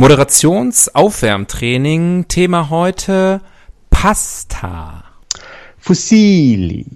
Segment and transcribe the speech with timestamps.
[0.00, 2.24] Moderationsaufwärmtraining.
[2.26, 3.42] Thema heute
[3.90, 5.04] Pasta.
[5.76, 6.86] Fusilli.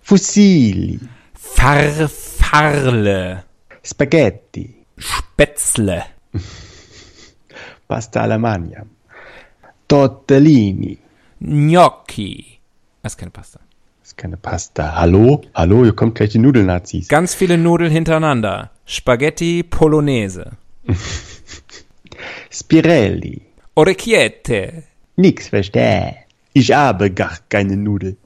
[0.00, 0.98] Fusilli.
[1.34, 3.44] Farfarle.
[3.84, 4.86] Spaghetti.
[4.96, 6.02] Spätzle.
[7.86, 8.86] Pasta alla magna.
[9.86, 10.96] Tortellini.
[11.40, 12.58] Gnocchi.
[13.02, 13.60] Das ist keine Pasta.
[14.00, 14.96] Das ist keine Pasta.
[14.96, 15.42] Hallo?
[15.54, 17.08] Hallo, hier kommt gleich die Nudelnazis.
[17.08, 18.70] Ganz viele Nudeln hintereinander.
[18.86, 20.52] Spaghetti Bolognese.
[22.50, 23.42] Spirelli.
[23.74, 24.84] Orecchiette.
[25.16, 26.14] Nix versteh.
[26.52, 28.16] Ich habe gar keine Nudel.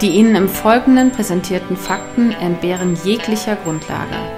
[0.00, 4.37] Die Ihnen im Folgenden präsentierten Fakten entbehren jeglicher Grundlage.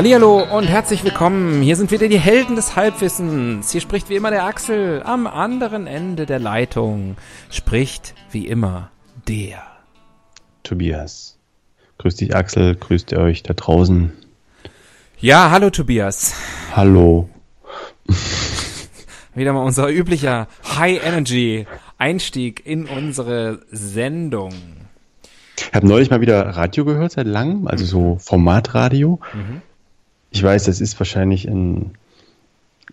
[0.00, 1.60] Hallihallo und herzlich willkommen.
[1.60, 3.70] Hier sind wieder die Helden des Halbwissens.
[3.70, 5.02] Hier spricht wie immer der Axel.
[5.02, 7.18] Am anderen Ende der Leitung
[7.50, 8.90] spricht wie immer
[9.28, 9.60] der.
[10.62, 11.36] Tobias.
[11.98, 12.76] Grüß dich, Axel.
[12.76, 14.10] Grüßt ihr euch da draußen.
[15.18, 16.32] Ja, hallo Tobias.
[16.74, 17.28] Hallo.
[19.34, 20.48] Wieder mal unser üblicher
[20.78, 21.66] High Energy
[21.98, 24.54] Einstieg in unsere Sendung.
[25.58, 29.20] Ich habe neulich mal wieder Radio gehört seit langem, also so Formatradio.
[29.34, 29.60] Mhm.
[30.30, 31.92] Ich weiß, das ist wahrscheinlich ein,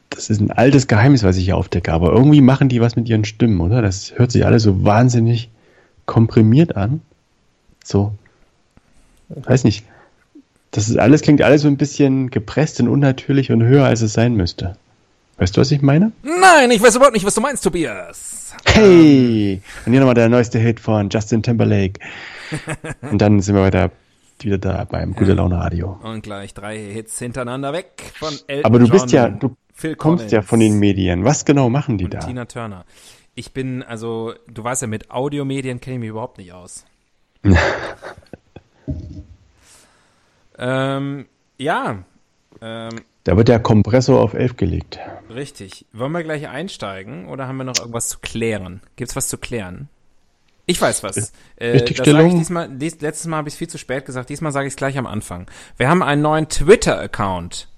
[0.09, 3.07] das ist ein altes Geheimnis, was ich hier aufdecke, aber irgendwie machen die was mit
[3.07, 3.81] ihren Stimmen, oder?
[3.81, 5.49] Das hört sich alles so wahnsinnig
[6.05, 7.01] komprimiert an.
[7.83, 8.13] So,
[9.29, 9.85] weiß nicht.
[10.71, 14.13] Das ist alles, klingt alles so ein bisschen gepresst und unnatürlich und höher, als es
[14.13, 14.75] sein müsste.
[15.37, 16.11] Weißt du, was ich meine?
[16.23, 18.53] Nein, ich weiß überhaupt nicht, was du meinst, Tobias.
[18.65, 19.61] Hey!
[19.85, 21.99] Und hier nochmal der neueste Hit von Justin Timberlake.
[23.01, 23.91] Und dann sind wir wieder,
[24.45, 25.99] wieder da beim Gute Laune Radio.
[26.03, 29.95] Und gleich drei Hits hintereinander weg von Elton Aber du John, bist ja, du Phil
[29.95, 31.23] kommst ja Collins von den Medien.
[31.23, 32.19] Was genau machen die da?
[32.19, 32.85] Tina Turner.
[33.35, 36.85] Ich bin, also, du weißt ja, mit Audiomedien kenne ich mich überhaupt nicht aus.
[40.57, 41.25] ähm,
[41.57, 41.99] ja,
[42.61, 42.89] ähm,
[43.23, 44.99] Da wird der Kompressor auf 11 gelegt.
[45.29, 45.85] richtig.
[45.93, 48.81] Wollen wir gleich einsteigen oder haben wir noch irgendwas zu klären?
[48.95, 49.89] Gibt's was zu klären?
[50.69, 51.31] Ich weiß was.
[51.55, 52.37] Äh, Richtigstellung?
[52.37, 54.77] diesmal, dies, letztes Mal habe ich es viel zu spät gesagt, diesmal sage ich es
[54.77, 55.47] gleich am Anfang.
[55.77, 57.69] Wir haben einen neuen Twitter-Account.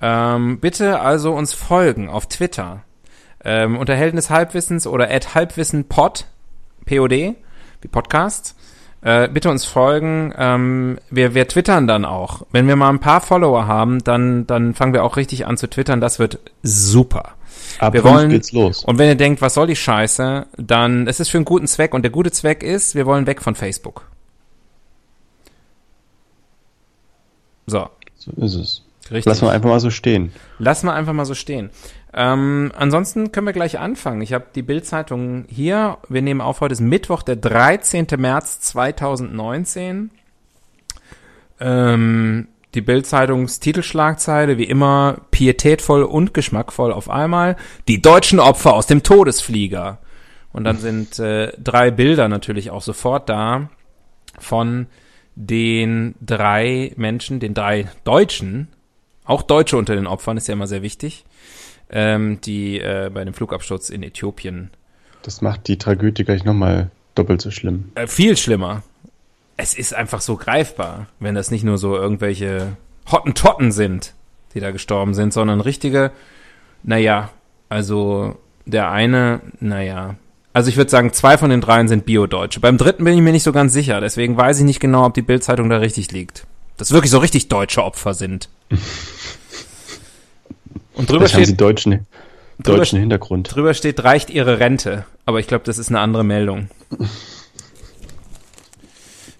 [0.00, 2.84] Ähm, bitte also uns folgen auf Twitter.
[3.42, 6.26] Ähm, unter Helden des Halbwissens oder at Halbwissenpod,
[6.84, 8.54] POD, wie Podcast.
[9.00, 10.34] Äh, bitte uns folgen.
[10.36, 12.42] Ähm, wir, wir twittern dann auch.
[12.52, 15.70] Wenn wir mal ein paar Follower haben, dann, dann fangen wir auch richtig an zu
[15.70, 16.02] twittern.
[16.02, 17.34] Das wird super.
[17.78, 18.84] Ab Wir wollen, geht's los.
[18.84, 21.94] und wenn ihr denkt, was soll die Scheiße, dann, es ist für einen guten Zweck
[21.94, 24.06] und der gute Zweck ist, wir wollen weg von Facebook.
[27.66, 28.82] So, So ist es.
[29.10, 29.26] richtig.
[29.26, 30.32] Lass mal einfach mal so stehen.
[30.58, 31.70] Lass mal einfach mal so stehen.
[32.14, 34.22] Ähm, ansonsten können wir gleich anfangen.
[34.22, 35.98] Ich habe die Bildzeitung hier.
[36.08, 38.06] Wir nehmen auf, heute ist Mittwoch, der 13.
[38.16, 40.10] März 2019.
[41.60, 47.56] Ähm, die Bildzeitungstitelschlagzeile, wie immer, pietätvoll und geschmackvoll auf einmal.
[47.88, 49.98] Die deutschen Opfer aus dem Todesflieger.
[50.52, 53.70] Und dann sind äh, drei Bilder natürlich auch sofort da
[54.38, 54.86] von
[55.34, 58.68] den drei Menschen, den drei Deutschen,
[59.24, 61.24] auch Deutsche unter den Opfern, ist ja immer sehr wichtig,
[61.90, 64.70] ähm, die äh, bei dem Flugabsturz in Äthiopien
[65.22, 67.92] Das macht die Tragödie gleich nochmal doppelt so schlimm.
[67.94, 68.82] äh, viel schlimmer.
[69.58, 72.76] Es ist einfach so greifbar, wenn das nicht nur so irgendwelche
[73.10, 74.14] Hottentotten sind,
[74.54, 76.12] die da gestorben sind, sondern richtige,
[76.82, 77.30] naja,
[77.68, 78.36] also
[78.66, 80.14] der eine, naja,
[80.52, 82.60] also ich würde sagen, zwei von den dreien sind Bio-Deutsche.
[82.60, 85.14] Beim dritten bin ich mir nicht so ganz sicher, deswegen weiß ich nicht genau, ob
[85.14, 86.46] die Bildzeitung da richtig liegt.
[86.76, 88.48] Dass wirklich so richtig deutsche Opfer sind.
[90.94, 92.06] Und drüber Vielleicht haben sie steht, deutschen,
[92.60, 93.54] drüber deutschen Hintergrund.
[93.54, 95.04] drüber steht, reicht ihre Rente.
[95.26, 96.68] Aber ich glaube, das ist eine andere Meldung.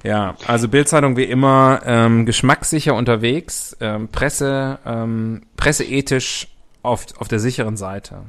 [0.09, 6.49] Ja, also Bildzeitung wie immer ähm, geschmackssicher unterwegs, ähm, Presse, ähm, presseethisch
[6.83, 8.23] auf, auf der sicheren Seite.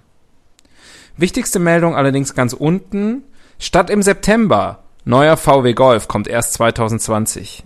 [1.16, 3.24] Wichtigste Meldung allerdings ganz unten.
[3.60, 4.84] Statt im September.
[5.06, 7.64] Neuer VW Golf kommt erst 2020.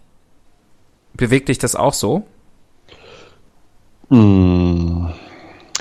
[1.15, 2.27] Bewegt dich das auch so?
[4.09, 5.11] Hm.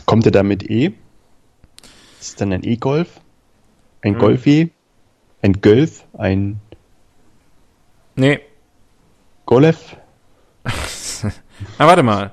[0.06, 0.94] Kommt er da mit E?
[2.18, 3.20] Ist es dann ein E-Golf?
[4.00, 4.20] Ein Hm.
[4.20, 4.72] Golfi?
[5.42, 6.06] Ein Golf?
[6.14, 6.60] Ein
[8.14, 8.40] Nee.
[9.46, 9.96] Golf?
[10.64, 10.70] Ah,
[11.86, 12.32] warte mal.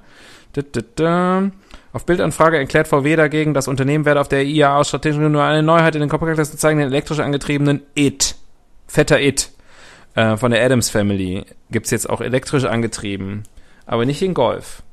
[0.54, 1.52] Da, da, da.
[1.92, 5.44] Auf Bildanfrage erklärt VW dagegen, das Unternehmen werde auf der IAA aus strategischen Gründen nur
[5.44, 8.36] eine Neuheit in den Kompaktklassen zeigen, den elektrisch angetriebenen IT.
[8.88, 9.50] Fetter IT.
[10.16, 11.46] Äh, von der Adams Family.
[11.72, 13.44] Gibt's jetzt auch elektrisch angetrieben.
[13.86, 14.84] Aber nicht den Golf.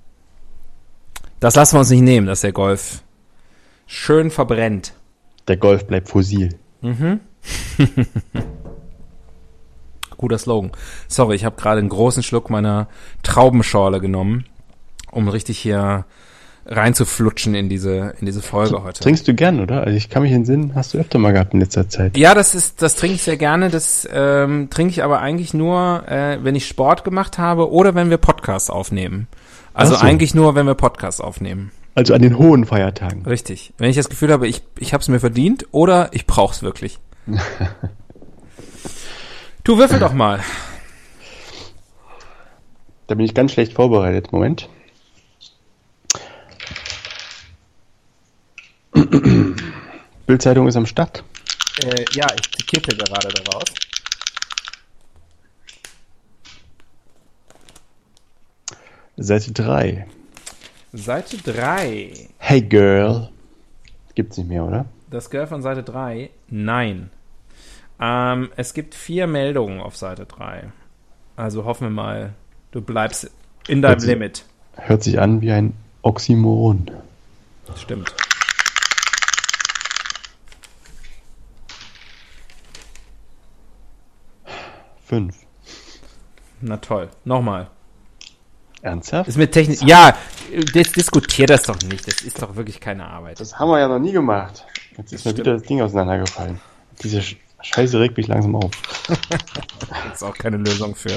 [1.38, 3.02] Das lassen wir uns nicht nehmen, dass der Golf
[3.86, 4.94] schön verbrennt.
[5.48, 6.58] Der Golf bleibt fossil.
[10.16, 10.72] Guter Slogan.
[11.08, 12.88] Sorry, ich habe gerade einen großen Schluck meiner
[13.22, 14.44] Traubenschorle genommen,
[15.10, 16.04] um richtig hier
[16.68, 19.00] reinzuflutschen in diese, in diese Folge heute.
[19.00, 19.82] Trinkst du gern, oder?
[19.82, 22.16] Also ich kann mich entsinnen, hast du öfter mal gehabt in letzter Zeit.
[22.16, 23.70] Ja, das ist, das trinke ich sehr gerne.
[23.70, 28.10] Das ähm, trinke ich aber eigentlich nur, äh, wenn ich Sport gemacht habe oder wenn
[28.10, 29.28] wir Podcasts aufnehmen.
[29.74, 30.00] Also so.
[30.00, 31.70] eigentlich nur, wenn wir Podcasts aufnehmen.
[31.94, 33.24] Also an den hohen Feiertagen.
[33.24, 33.72] Richtig.
[33.78, 36.98] Wenn ich das Gefühl habe, ich, ich habe es mir verdient oder ich brauch's wirklich.
[39.66, 40.40] du würfel doch mal.
[43.08, 44.32] Da bin ich ganz schlecht vorbereitet.
[44.32, 44.68] Moment.
[50.26, 51.22] Bildzeitung ist am Start.
[51.84, 53.64] Äh, ja, ich zitierte gerade daraus.
[59.16, 60.06] Seite 3.
[60.92, 62.28] Seite 3.
[62.38, 63.30] Hey Girl.
[64.14, 64.86] Gibt's nicht mehr, oder?
[65.10, 66.30] Das Girl von Seite 3?
[66.48, 67.10] Nein.
[68.00, 70.70] Ähm, es gibt vier Meldungen auf Seite 3.
[71.36, 72.34] Also hoffen wir mal,
[72.72, 73.30] du bleibst
[73.68, 74.44] in deinem Hört sich- Limit.
[74.76, 75.72] Hört sich an wie ein
[76.02, 76.90] Oxymoron.
[77.76, 78.14] Stimmt.
[85.04, 85.36] Fünf.
[86.60, 87.08] Na toll.
[87.24, 87.68] Nochmal.
[88.82, 89.28] Ernsthaft?
[89.28, 89.82] Ist mit Technik.
[89.82, 90.16] Ja,
[90.74, 92.06] jetzt diskutier das doch nicht.
[92.06, 93.40] Das ist doch wirklich keine Arbeit.
[93.40, 94.64] Das haben wir ja noch nie gemacht.
[94.96, 95.38] Jetzt ist mir stimmt.
[95.46, 96.60] wieder das Ding auseinandergefallen.
[97.02, 97.20] Diese
[97.62, 98.70] Scheiße regt mich langsam auf.
[100.08, 101.14] Das ist auch keine Lösung für.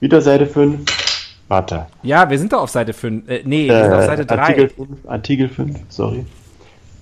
[0.00, 0.84] Wieder Seite 5.
[1.48, 1.86] Warte.
[2.02, 3.28] Ja, wir sind doch auf Seite 5.
[3.28, 4.38] Äh, nee, wir sind auf Seite 3.
[4.38, 5.08] Artikel 5.
[5.08, 6.24] Artikel 5, sorry.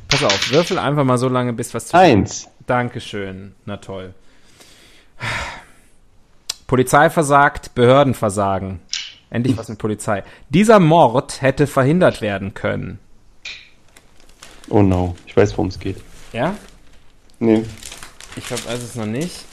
[0.09, 2.49] Pass auf, würfel einfach mal so lange, bis was zu Eins.
[2.67, 3.55] Dankeschön.
[3.65, 4.15] Na toll.
[6.67, 8.81] Polizei versagt, Behörden versagen.
[9.31, 10.25] Endlich was mit Polizei.
[10.51, 12.99] Dieser Mord hätte verhindert werden können.
[14.69, 15.17] Oh no.
[15.27, 15.97] Ich weiß, worum es geht.
[16.33, 16.55] Ja?
[17.43, 17.65] Nee.
[18.37, 19.45] Ich glaube, weiß es noch nicht.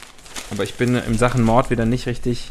[0.52, 2.48] Aber ich bin in Sachen Mord wieder nicht richtig.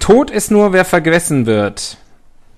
[0.00, 1.96] Tod ist nur, wer vergessen wird.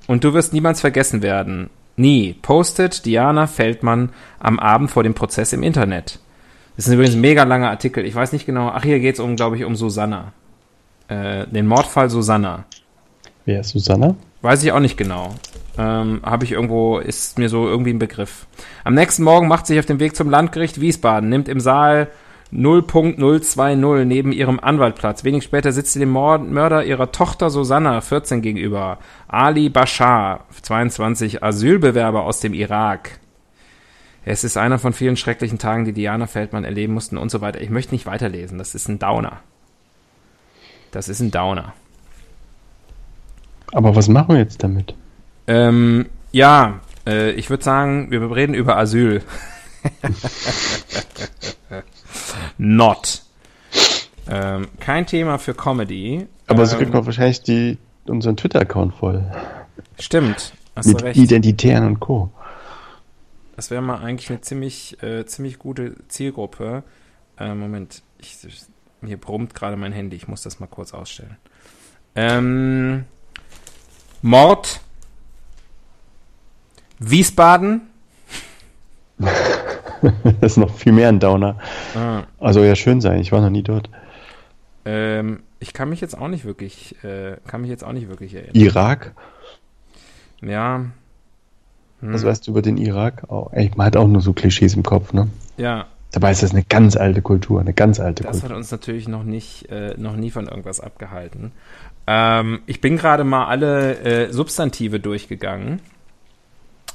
[0.06, 1.68] Und du wirst niemals vergessen werden.
[1.96, 2.32] Nie.
[2.40, 6.20] Postet Diana Feldmann am Abend vor dem Prozess im Internet.
[6.76, 8.06] Das ist übrigens ein mega langer Artikel.
[8.06, 8.70] Ich weiß nicht genau.
[8.70, 10.32] Ach, hier geht es um, glaube ich, um Susanna.
[11.08, 12.64] Äh, den Mordfall Susanna.
[13.44, 14.14] Wer ist Susanna?
[14.42, 15.34] Weiß ich auch nicht genau.
[15.76, 18.46] Ähm, Habe ich irgendwo, ist mir so irgendwie ein Begriff.
[18.84, 22.08] Am nächsten Morgen macht sich auf dem Weg zum Landgericht Wiesbaden, nimmt im Saal
[22.52, 25.22] 0.020 neben ihrem Anwalt Platz.
[25.24, 28.98] Wenig später sitzt sie dem Mörder ihrer Tochter Susanna, 14, gegenüber.
[29.28, 33.20] Ali Bashar, 22, Asylbewerber aus dem Irak.
[34.24, 37.60] Es ist einer von vielen schrecklichen Tagen, die Diana Feldmann erleben mussten und so weiter.
[37.60, 39.40] Ich möchte nicht weiterlesen, das ist ein Downer.
[40.90, 41.72] Das ist ein Downer.
[43.72, 44.94] Aber was machen wir jetzt damit?
[45.46, 49.22] Ähm, ja, äh, ich würde sagen, wir reden über Asyl.
[52.58, 53.22] Not.
[54.28, 56.26] Ähm, kein Thema für Comedy.
[56.46, 59.24] Aber so ähm, kriegt man wahrscheinlich die, unseren Twitter-Account voll.
[59.98, 61.18] Stimmt, hast du Mit recht.
[61.18, 62.30] Identitären und Co.
[63.56, 66.82] Das wäre mal eigentlich eine ziemlich, äh, ziemlich gute Zielgruppe.
[67.38, 68.38] Äh, Moment, ich,
[69.04, 70.16] hier brummt gerade mein Handy.
[70.16, 71.36] Ich muss das mal kurz ausstellen.
[72.14, 73.04] Ähm,
[74.22, 74.80] Mord.
[76.98, 77.82] Wiesbaden.
[80.40, 81.58] Das ist noch viel mehr ein Downer.
[81.94, 83.20] Ah, Also ja, schön sein.
[83.20, 83.90] Ich war noch nie dort.
[84.86, 88.32] ähm, ich kann mich jetzt auch nicht wirklich, äh, kann mich jetzt auch nicht wirklich
[88.34, 88.54] erinnern.
[88.54, 89.12] Irak?
[90.40, 90.86] Ja.
[92.00, 93.24] Hm, Was weißt du über den Irak?
[93.28, 95.28] Oh, ey, man hat auch nur so Klischees im Kopf, ne?
[95.58, 98.56] ja, Dabei ist das eine ganz alte Kultur, eine ganz alte das hat Kultur.
[98.56, 101.52] uns natürlich noch nicht, äh, noch nie von irgendwas abgehalten.
[102.06, 105.80] Ähm, ich bin gerade mal alle äh, Substantive durchgegangen.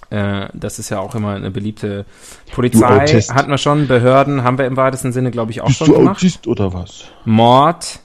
[0.09, 2.05] Äh, das ist ja auch immer eine beliebte
[2.53, 3.07] Polizei.
[3.07, 5.93] Hatten wir schon, Behörden haben wir im weitesten Sinne, glaube ich, auch Bist schon du
[5.95, 6.17] gemacht.
[6.17, 7.05] Autist oder was?
[7.23, 8.01] Mord,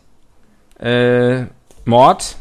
[0.78, 1.42] äh,
[1.84, 2.36] Mord,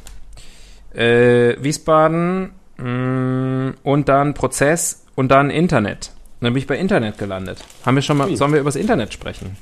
[0.94, 6.12] äh, Wiesbaden mh, und dann Prozess und dann Internet.
[6.40, 7.60] Und dann bin ich bei Internet gelandet.
[7.86, 8.36] Haben wir schon mal, Ui.
[8.38, 9.58] sollen wir über das Internet sprechen?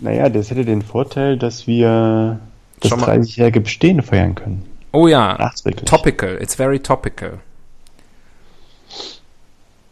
[0.00, 2.38] Naja, das hätte den Vorteil, dass wir
[2.80, 4.64] das Schon mal- 30-jährige Bestehen feiern können.
[4.92, 5.50] Oh ja,
[5.86, 7.40] topical, it's very topical.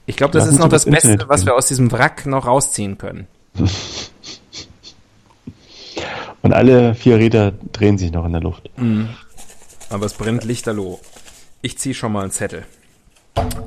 [0.06, 2.26] Ich glaube, das Lassen ist noch das das Beste, Internet was wir aus diesem Wrack
[2.26, 3.26] noch rausziehen können.
[6.42, 8.70] Und alle vier Räder drehen sich noch in der Luft.
[9.90, 11.00] Aber es brennt lichterloh.
[11.62, 12.64] Ich ziehe schon mal einen Zettel.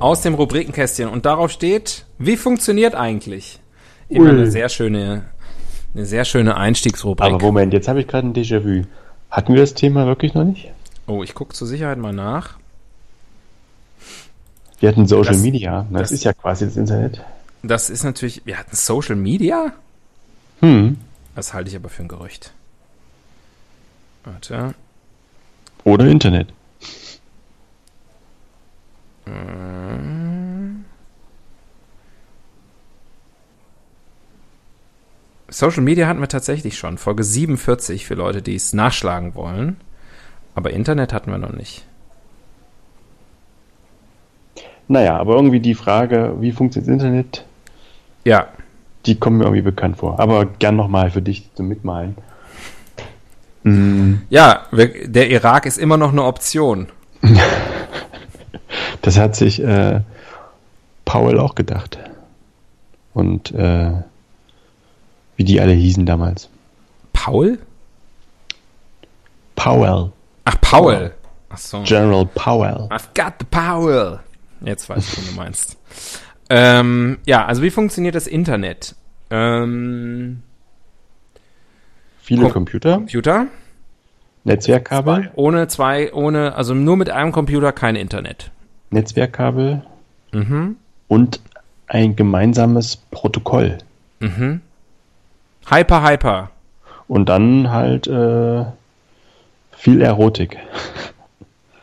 [0.00, 1.08] Aus dem Rubrikenkästchen.
[1.08, 3.60] Und darauf steht, wie funktioniert eigentlich?
[4.08, 4.30] Immer Ui.
[4.30, 5.24] eine sehr schöne,
[5.94, 7.32] eine sehr schöne Einstiegsrubrik.
[7.34, 8.84] Aber Moment, jetzt habe ich gerade ein Déjà-vu.
[9.30, 10.70] Hatten wir das Thema wirklich noch nicht?
[11.06, 12.56] oh, ich gucke zur Sicherheit mal nach.
[14.80, 15.86] Wir hatten Social Das- Media.
[15.90, 17.20] Das, das- ist ja quasi das Internet.
[17.62, 19.72] Das ist natürlich, wir hatten Social Media?
[20.60, 20.98] Hm.
[21.34, 22.52] Das halte ich aber für ein Gerücht.
[24.24, 24.74] Warte.
[25.84, 26.48] Oder Internet.
[35.48, 36.98] Social Media hatten wir tatsächlich schon.
[36.98, 39.76] Folge 47 für Leute, die es nachschlagen wollen.
[40.54, 41.86] Aber Internet hatten wir noch nicht.
[44.88, 47.44] Naja, aber irgendwie die Frage, wie funktioniert das Internet,
[48.24, 48.48] Ja,
[49.06, 50.18] die kommt mir irgendwie bekannt vor.
[50.18, 52.16] Aber gern nochmal für dich zum Mitmalen.
[53.62, 56.88] Hm, ja, wir, der Irak ist immer noch eine Option.
[59.04, 60.00] Das hat sich äh,
[61.04, 61.98] Powell auch gedacht.
[63.12, 63.92] Und äh,
[65.36, 66.48] wie die alle hießen damals.
[67.12, 67.58] Paul?
[69.56, 70.10] Powell.
[70.46, 71.12] Ach, Paul.
[71.50, 71.82] Ach so.
[71.82, 72.88] General Powell.
[72.90, 74.20] I've got the power.
[74.62, 75.76] Jetzt weiß ich, was du meinst.
[76.48, 78.94] Ähm, ja, also wie funktioniert das Internet?
[79.28, 80.42] Ähm,
[82.22, 83.48] Viele Computer, Computer?
[84.44, 88.50] Netzwerkkabel, Ohne zwei, ohne, also nur mit einem Computer kein Internet.
[88.90, 89.82] Netzwerkkabel
[90.32, 90.76] Mhm.
[91.08, 91.40] und
[91.86, 93.78] ein gemeinsames Protokoll.
[94.20, 94.60] Mhm.
[95.68, 96.50] Hyper, hyper.
[97.06, 98.64] Und dann halt äh,
[99.72, 100.56] viel Erotik.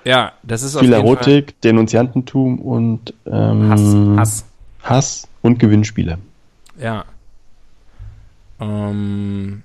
[0.04, 4.18] Ja, das ist auf Viel Erotik, Denunziantentum und ähm, Fall Hass.
[4.18, 4.46] Hass.
[4.84, 6.18] Hass und Gewinnspiele.
[6.80, 7.06] Ja.
[8.60, 9.64] Ähm,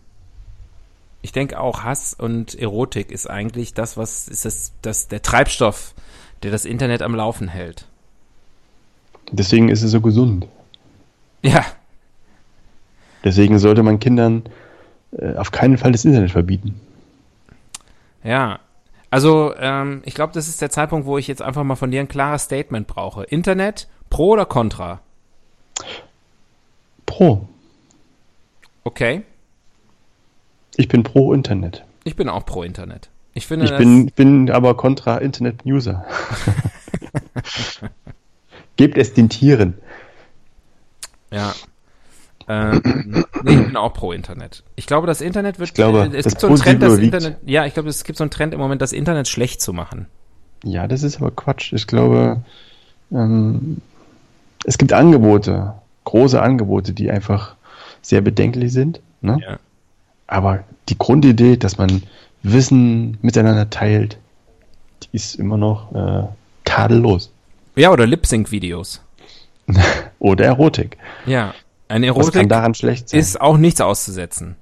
[1.23, 5.95] ich denke auch Hass und Erotik ist eigentlich das, was ist das, das der Treibstoff,
[6.43, 7.87] der das Internet am Laufen hält.
[9.33, 10.47] Deswegen ist es so gesund.
[11.43, 11.64] Ja,
[13.26, 14.45] Deswegen sollte man Kindern
[15.19, 16.81] äh, auf keinen Fall das Internet verbieten.
[18.23, 18.61] ja.
[19.09, 22.00] Also, ähm, ich glaube, das ist der Zeitpunkt, wo ich jetzt einfach mal von dir
[22.00, 23.23] ein klares Statement brauche.
[23.25, 25.00] Internet, pro oder contra?
[27.07, 27.49] Pro.
[28.83, 29.23] Okay.
[30.76, 31.85] Ich bin pro Internet.
[32.05, 33.09] Ich bin auch pro Internet.
[33.37, 36.07] Ich finde, Ich bin, bin aber kontra Internet-User.
[38.76, 39.75] Gebt es den Tieren.
[41.31, 41.52] Ja.
[42.49, 42.81] Ähm,
[43.43, 44.62] nee, ich bin auch pro Internet.
[44.75, 45.69] Ich glaube, das Internet wird.
[45.69, 46.97] Ich glaube, es gibt so einen Trend, das.
[46.99, 47.37] Internet.
[47.45, 50.07] Ja, ich glaube, es gibt so einen Trend im Moment, das Internet schlecht zu machen.
[50.64, 51.75] Ja, das ist aber Quatsch.
[51.75, 52.43] Ich glaube,
[53.12, 53.83] ähm,
[54.64, 55.75] es gibt Angebote,
[56.05, 57.55] große Angebote, die einfach
[58.00, 59.02] sehr bedenklich sind.
[59.21, 59.38] Ne?
[59.47, 59.59] Ja.
[60.26, 62.02] Aber die Grundidee, dass man
[62.52, 64.18] Wissen miteinander teilt,
[65.02, 66.26] die ist immer noch äh,
[66.64, 67.32] tadellos.
[67.74, 69.02] Ja, oder Lip-Sync-Videos.
[70.20, 70.96] Oder Erotik.
[71.26, 71.52] Ja.
[71.88, 73.18] Eine Was kann Erotik daran schlecht sein?
[73.18, 74.54] ist auch nichts auszusetzen.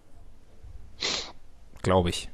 [1.83, 2.31] Glaube ich.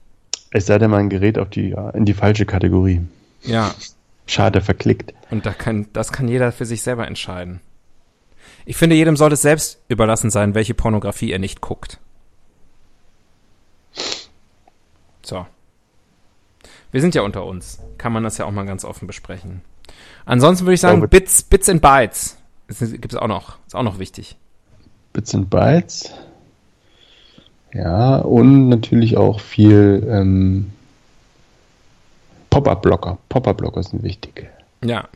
[0.53, 3.01] es sei denn, man gerät auf die, ja, in die falsche Kategorie.
[3.43, 3.75] Ja.
[4.27, 5.13] Schade, verklickt.
[5.31, 7.61] Und da kann, das kann jeder für sich selber entscheiden.
[8.65, 11.99] Ich finde, jedem sollte es selbst überlassen sein, welche Pornografie er nicht guckt.
[15.31, 15.47] So.
[16.91, 17.79] Wir sind ja unter uns.
[17.99, 19.61] Kann man das ja auch mal ganz offen besprechen.
[20.25, 22.37] Ansonsten würde ich sagen, glaube- Bits, Bits and Bytes.
[22.69, 23.59] Gibt es auch noch.
[23.65, 24.37] Ist auch noch wichtig.
[25.13, 26.11] Bits and Bytes.
[27.73, 30.73] Ja, und natürlich auch viel ähm,
[32.51, 33.19] Pop-Up-Blocker.
[33.29, 34.51] Pop-Up-Blocker sind wichtig.
[34.85, 35.09] Ja.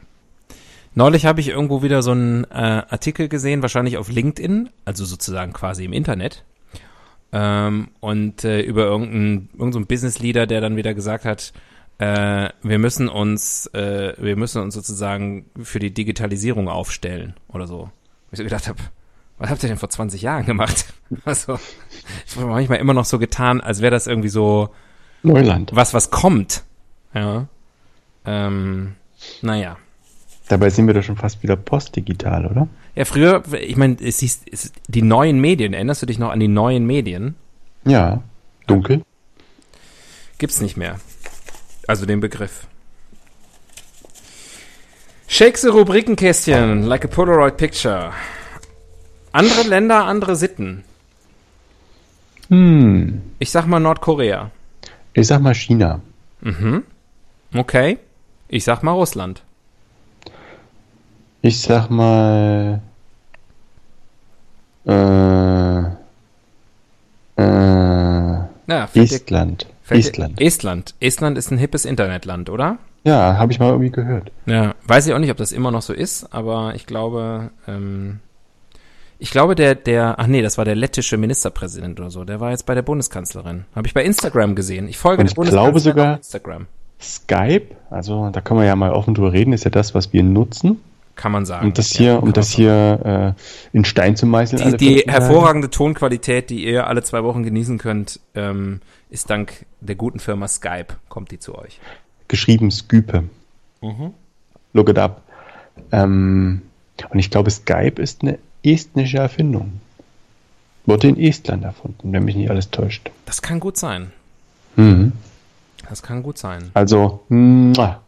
[0.94, 5.52] Neulich habe ich irgendwo wieder so einen äh, Artikel gesehen, wahrscheinlich auf LinkedIn, also sozusagen
[5.52, 6.44] quasi im Internet.
[7.36, 11.52] Ähm, und äh, über irgendeinen irgendein so einen Business Leader, der dann wieder gesagt hat,
[11.98, 17.90] äh, wir müssen uns, äh, wir müssen uns sozusagen für die Digitalisierung aufstellen oder so.
[18.30, 18.78] Ich so gedacht habe,
[19.38, 20.86] was habt ihr denn vor 20 Jahren gemacht?
[21.24, 21.60] Also,
[22.26, 24.70] es war manchmal immer noch so getan, als wäre das irgendwie so
[25.22, 25.70] Neuland.
[25.74, 26.64] was, was kommt.
[27.12, 27.46] Ja.
[28.24, 28.94] Ähm,
[29.42, 29.76] naja.
[30.48, 32.68] Dabei sind wir doch schon fast wieder postdigital, oder?
[32.94, 36.40] Ja, früher, ich meine, es hieß, es, die neuen Medien, erinnerst du dich noch an
[36.40, 37.34] die neuen Medien?
[37.84, 38.22] Ja.
[38.66, 39.02] Dunkel.
[40.38, 41.00] Gibt's nicht mehr.
[41.86, 42.66] Also den Begriff.
[45.26, 48.12] Shake the Rubrikenkästchen, like a Polaroid picture.
[49.32, 50.84] Andere Länder, andere Sitten.
[52.48, 53.22] Hm.
[53.38, 54.50] Ich sag mal Nordkorea.
[55.14, 56.00] Ich sag mal China.
[57.54, 57.98] Okay.
[58.48, 59.42] Ich sag mal Russland.
[61.44, 62.80] Ich sag mal.
[64.86, 65.78] Äh,
[67.36, 67.42] äh,
[68.66, 69.66] Ja, Estland.
[69.90, 70.40] Estland.
[70.40, 70.94] Estland.
[71.00, 72.78] Estland ist ein hippes Internetland, oder?
[73.04, 74.30] Ja, habe ich mal irgendwie gehört.
[74.46, 78.20] Ja, weiß ich auch nicht, ob das immer noch so ist, aber ich glaube, ähm,
[79.18, 82.52] ich glaube, der, der, ach nee, das war der lettische Ministerpräsident oder so, der war
[82.52, 83.66] jetzt bei der Bundeskanzlerin.
[83.76, 84.88] Habe ich bei Instagram gesehen.
[84.88, 86.66] Ich folge Und ich glaube sogar- Instagram.
[87.02, 90.22] Skype, also da kann man ja mal offen drüber reden, ist ja das, was wir
[90.22, 90.80] nutzen,
[91.16, 91.66] Kann man sagen.
[91.66, 93.34] um das Ja, hier, um man das hier
[93.72, 94.72] äh, in Stein zu meißeln.
[94.72, 95.12] Die, die 14 Tage.
[95.12, 98.80] hervorragende Tonqualität, die ihr alle zwei Wochen genießen könnt, ähm,
[99.10, 101.78] ist dank der guten Firma Skype, kommt die zu euch.
[102.26, 103.24] geschrieben Skype.
[103.80, 104.12] Mhm.
[104.72, 105.22] Look it up.
[105.92, 106.62] Ähm,
[107.10, 109.80] und ich glaube, Skype ist eine estnische Erfindung.
[110.86, 113.10] Wurde in Estland erfunden, wenn mich nicht alles täuscht.
[113.24, 114.10] Das kann gut sein.
[114.76, 115.12] Mhm.
[115.88, 116.70] Das kann gut sein.
[116.74, 118.00] Also, muah,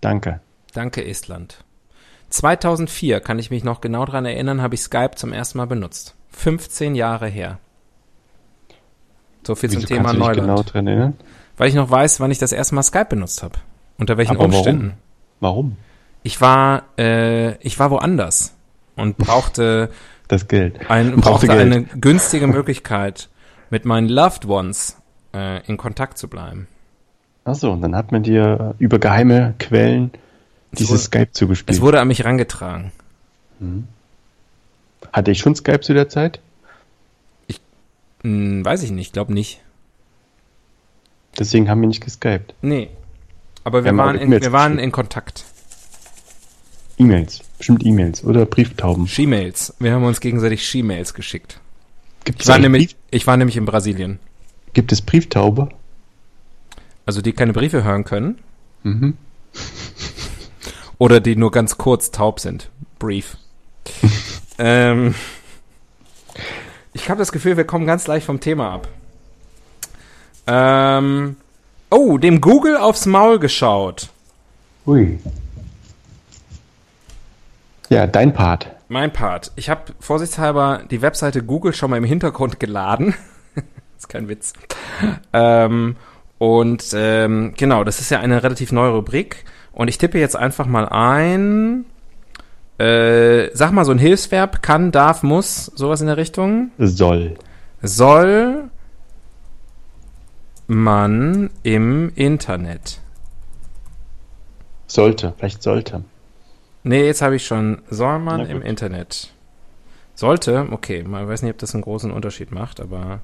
[0.00, 0.40] danke.
[0.72, 1.61] Danke, Estland.
[2.32, 6.14] 2004, kann ich mich noch genau dran erinnern, habe ich Skype zum ersten Mal benutzt.
[6.30, 7.58] 15 Jahre her.
[9.46, 10.40] So viel zum Wieso Thema du dich Neuland.
[10.40, 11.14] genau dran erinnern?
[11.56, 13.58] Weil ich noch weiß, wann ich das erste Mal Skype benutzt habe.
[13.98, 14.54] Unter welchen Aber warum?
[14.54, 14.92] Umständen.
[15.40, 15.76] Warum?
[16.22, 18.54] Ich war, äh, ich war woanders
[18.96, 19.90] und brauchte,
[20.28, 20.90] Das Geld.
[20.90, 21.60] ein, Brauchte brauchte Geld.
[21.60, 23.28] eine günstige Möglichkeit,
[23.70, 24.96] mit meinen Loved Ones
[25.34, 26.68] äh, in Kontakt zu bleiben.
[27.44, 30.12] Achso, und dann hat man dir über geheime Quellen
[30.78, 31.76] dieses wurde- Skype zugespielt.
[31.76, 32.92] Es wurde an mich rangetragen.
[35.12, 36.40] Hatte ich schon Skype zu der Zeit?
[38.22, 39.60] Hm, weiß ich nicht, glaube nicht.
[41.38, 42.54] Deswegen haben wir nicht geskypt.
[42.62, 42.88] Nee.
[43.64, 45.44] Aber wir haben waren, in, wir waren in Kontakt.
[46.98, 47.40] E-Mails.
[47.58, 49.08] Bestimmt E-Mails oder Brieftauben.
[49.08, 49.74] She-Mails.
[49.78, 51.58] Wir haben uns gegenseitig She-Mails geschickt.
[52.24, 54.18] Gibt Ich war, nämlich, Brief, ich war nämlich in Brasilien.
[54.72, 55.70] gibt es Brieftaube?
[57.06, 58.38] Also die keine Briefe hören können.
[58.84, 59.16] Mhm.
[61.02, 62.70] Oder die nur ganz kurz taub sind.
[63.00, 63.36] Brief.
[64.58, 65.16] ähm,
[66.92, 68.86] ich habe das Gefühl, wir kommen ganz leicht vom Thema ab.
[70.46, 71.34] Ähm,
[71.90, 74.10] oh, dem Google aufs Maul geschaut.
[74.86, 75.18] Ui.
[77.88, 78.70] Ja, dein Part.
[78.86, 79.50] Mein Part.
[79.56, 83.12] Ich habe vorsichtshalber die Webseite Google schon mal im Hintergrund geladen.
[83.98, 84.52] ist kein Witz.
[85.32, 85.96] Ähm,
[86.38, 89.44] und ähm, genau, das ist ja eine relativ neue Rubrik.
[89.72, 91.84] Und ich tippe jetzt einfach mal ein.
[92.78, 94.62] Äh, sag mal so ein Hilfsverb.
[94.62, 95.66] Kann, darf, muss.
[95.66, 96.70] Sowas in der Richtung.
[96.78, 97.36] Soll.
[97.80, 98.70] Soll
[100.66, 103.00] man im Internet.
[104.86, 105.34] Sollte.
[105.38, 106.04] Vielleicht sollte.
[106.82, 107.82] Nee, jetzt habe ich schon.
[107.88, 109.32] Soll man im Internet.
[110.14, 113.20] Sollte, okay, man weiß nicht, ob das einen großen Unterschied macht, aber.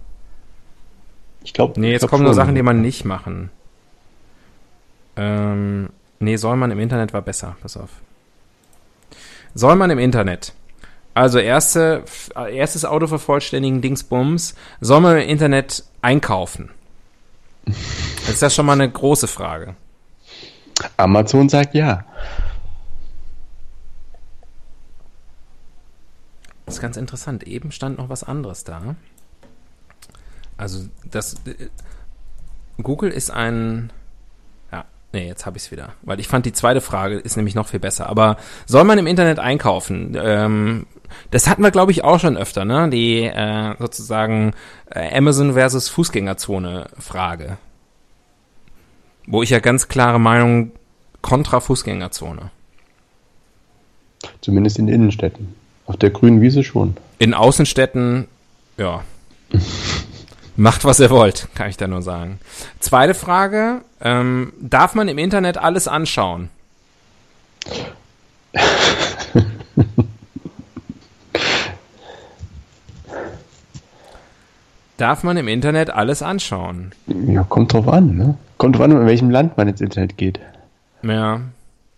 [1.44, 1.80] Ich glaube.
[1.80, 3.50] Nee, jetzt kommen nur Sachen, die man nicht machen.
[5.16, 7.90] Ähm, nee, soll man im Internet war besser, pass auf.
[9.54, 10.52] Soll man im Internet.
[11.14, 12.04] Also erste,
[12.36, 14.54] erstes Auto vervollständigen Dingsbums.
[14.80, 16.70] Soll man im Internet einkaufen?
[17.64, 19.74] Das ist ja schon mal eine große Frage.
[20.96, 22.04] Amazon sagt ja.
[26.66, 27.44] Das ist ganz interessant.
[27.44, 28.94] Eben stand noch was anderes da.
[30.56, 31.68] Also das äh,
[32.82, 33.90] Google ist ein
[35.12, 37.68] nee, jetzt habe ich es wieder, weil ich fand die zweite Frage ist nämlich noch
[37.68, 38.08] viel besser.
[38.08, 40.16] Aber soll man im Internet einkaufen?
[40.20, 40.86] Ähm,
[41.30, 42.88] das hatten wir glaube ich auch schon öfter, ne?
[42.90, 44.54] Die äh, sozusagen
[44.90, 47.58] äh, Amazon versus Fußgängerzone Frage,
[49.26, 50.72] wo ich ja ganz klare Meinung
[51.22, 52.50] kontra Fußgängerzone.
[54.40, 55.54] Zumindest in Innenstädten.
[55.86, 56.96] Auf der grünen Wiese schon.
[57.18, 58.26] In Außenstädten,
[58.76, 59.02] ja.
[60.60, 62.40] Macht, was ihr wollt, kann ich da nur sagen.
[62.80, 66.50] Zweite Frage, ähm, darf man im Internet alles anschauen?
[74.96, 76.90] darf man im Internet alles anschauen?
[77.06, 78.36] Ja, kommt drauf an, ne?
[78.56, 80.40] Kommt drauf an, in welchem Land man ins Internet geht.
[81.02, 81.40] Ja.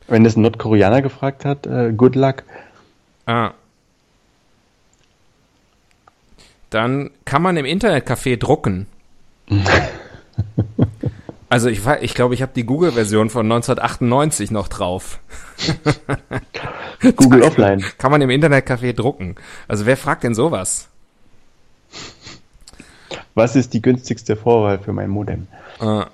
[0.07, 2.43] Wenn das ein Nordkoreaner gefragt hat, äh, good luck.
[3.25, 3.53] Ah.
[6.71, 8.87] Dann kann man im Internetcafé drucken.
[11.53, 15.19] Also ich, ich glaube, ich habe die Google-Version von 1998 noch drauf.
[17.17, 17.85] Google Offline.
[17.99, 19.35] Kann man im Internetcafé drucken.
[19.67, 20.89] Also wer fragt denn sowas?
[23.35, 25.49] Was ist die günstigste Vorwahl für mein Modem?
[25.81, 26.05] Äh.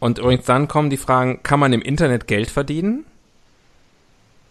[0.00, 3.06] Und übrigens dann kommen die Fragen, kann man im Internet Geld verdienen?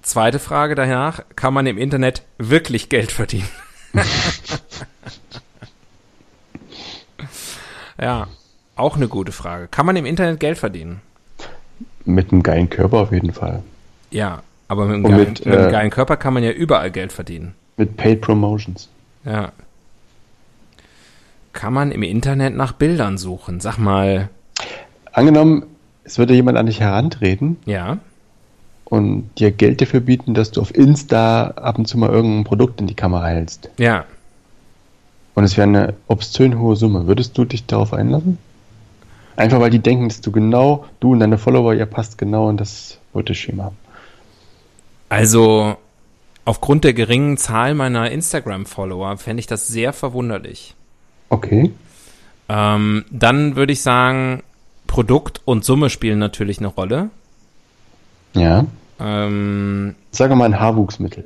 [0.02, 3.50] Zweite Frage danach, kann man im Internet wirklich Geld verdienen?
[8.02, 8.28] ja,
[8.76, 9.68] auch eine gute Frage.
[9.68, 11.02] Kann man im Internet Geld verdienen?
[12.06, 13.64] Mit einem geilen Körper auf jeden Fall.
[14.12, 16.92] Ja, Aber mit einem, geilen, mit, mit einem äh, geilen Körper kann man ja überall
[16.92, 17.56] Geld verdienen.
[17.78, 18.90] Mit Paid Promotions.
[19.24, 19.52] Ja.
[21.54, 23.60] Kann man im Internet nach Bildern suchen?
[23.60, 24.30] Sag mal,
[25.16, 25.64] Angenommen,
[26.04, 28.00] es würde jemand an dich herantreten ja.
[28.86, 32.80] Und dir Geld dafür bieten, dass du auf Insta ab und zu mal irgendein Produkt
[32.80, 33.70] in die Kamera hältst.
[33.78, 34.06] Ja.
[35.34, 37.08] Und es wäre eine obszön hohe Summe.
[37.08, 38.38] Würdest du dich darauf einlassen?
[39.36, 42.58] Einfach weil die denken, dass du genau, du und deine Follower, ihr passt genau in
[42.58, 43.74] das Beuteschema.
[45.10, 45.76] Also,
[46.46, 50.74] aufgrund der geringen Zahl meiner Instagram-Follower fände ich das sehr verwunderlich.
[51.30, 51.72] Okay.
[52.48, 54.42] Ähm, dann würde ich sagen,
[54.88, 57.10] Produkt und Summe spielen natürlich eine Rolle.
[58.36, 58.66] Ja.
[59.00, 61.26] Ähm, Sag mal ein Haarwuchsmittel.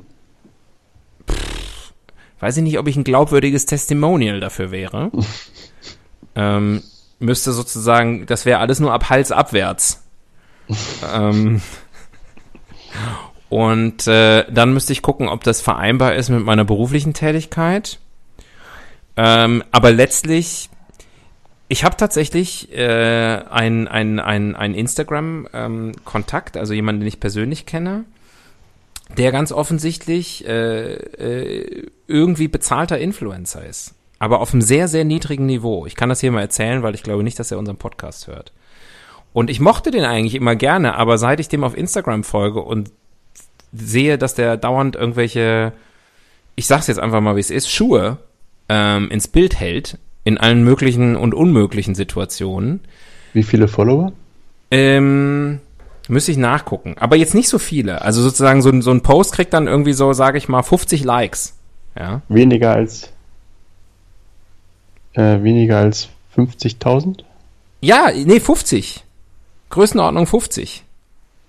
[2.39, 5.11] weiß ich nicht, ob ich ein glaubwürdiges Testimonial dafür wäre.
[6.35, 6.81] ähm,
[7.19, 10.03] müsste sozusagen, das wäre alles nur ab Hals abwärts.
[11.13, 11.61] ähm,
[13.49, 17.99] und äh, dann müsste ich gucken, ob das vereinbar ist mit meiner beruflichen Tätigkeit.
[19.17, 20.69] Ähm, aber letztlich,
[21.71, 28.05] ich habe tatsächlich äh, ein, ein, ein, ein Instagram-Kontakt, also jemanden, den ich persönlich kenne,
[29.17, 33.93] der ganz offensichtlich äh, äh, irgendwie bezahlter Influencer ist.
[34.17, 35.85] Aber auf einem sehr, sehr niedrigen Niveau.
[35.85, 38.51] Ich kann das hier mal erzählen, weil ich glaube nicht, dass er unseren Podcast hört.
[39.31, 42.91] Und ich mochte den eigentlich immer gerne, aber seit ich dem auf Instagram folge und
[43.71, 45.71] sehe, dass der dauernd irgendwelche,
[46.55, 48.17] ich sag's jetzt einfach mal, wie es ist, Schuhe
[48.69, 52.81] ähm, ins Bild hält, in allen möglichen und unmöglichen Situationen,
[53.33, 54.11] Wie viele Follower?
[54.71, 55.59] ähm,
[56.07, 56.95] müsste ich nachgucken.
[56.99, 58.01] Aber jetzt nicht so viele.
[58.01, 61.03] Also sozusagen so, ein- so ein Post kriegt dann irgendwie so, sage ich mal, 50
[61.03, 61.55] Likes.
[61.97, 62.21] Ja.
[62.29, 63.11] Weniger als
[65.13, 67.23] äh, weniger als 50.000?
[67.81, 69.03] Ja, nee, 50.
[69.69, 70.83] Größenordnung 50.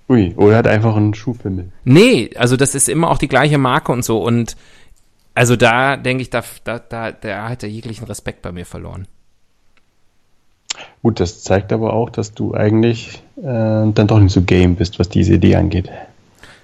[0.09, 1.71] Ui, oder hat einfach einen Schuhfimmel.
[1.85, 4.23] Nee, also das ist immer auch die gleiche Marke und so.
[4.23, 4.57] Und
[5.35, 9.07] also da denke ich, da, da, da, da hat er jeglichen Respekt bei mir verloren.
[11.03, 14.99] Gut, das zeigt aber auch, dass du eigentlich äh, dann doch nicht so game bist,
[14.99, 15.91] was diese Idee angeht.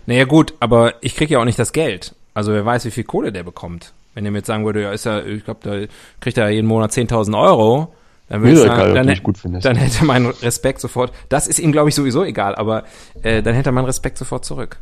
[0.07, 2.15] Naja gut, aber ich krieg ja auch nicht das Geld.
[2.35, 3.93] Also wer weiß, wie viel Kohle der bekommt.
[4.15, 6.67] Wenn er mir jetzt sagen würde, ja, ist ja, ich glaube, da kriegt er jeden
[6.67, 7.93] Monat 10.000 Euro,
[8.29, 9.65] dann würde ich sagen, dann, findest.
[9.65, 12.85] dann hätte mein Respekt sofort, das ist ihm, glaube ich, sowieso egal, aber
[13.23, 14.79] äh, dann hätte er mein Respekt sofort zurück.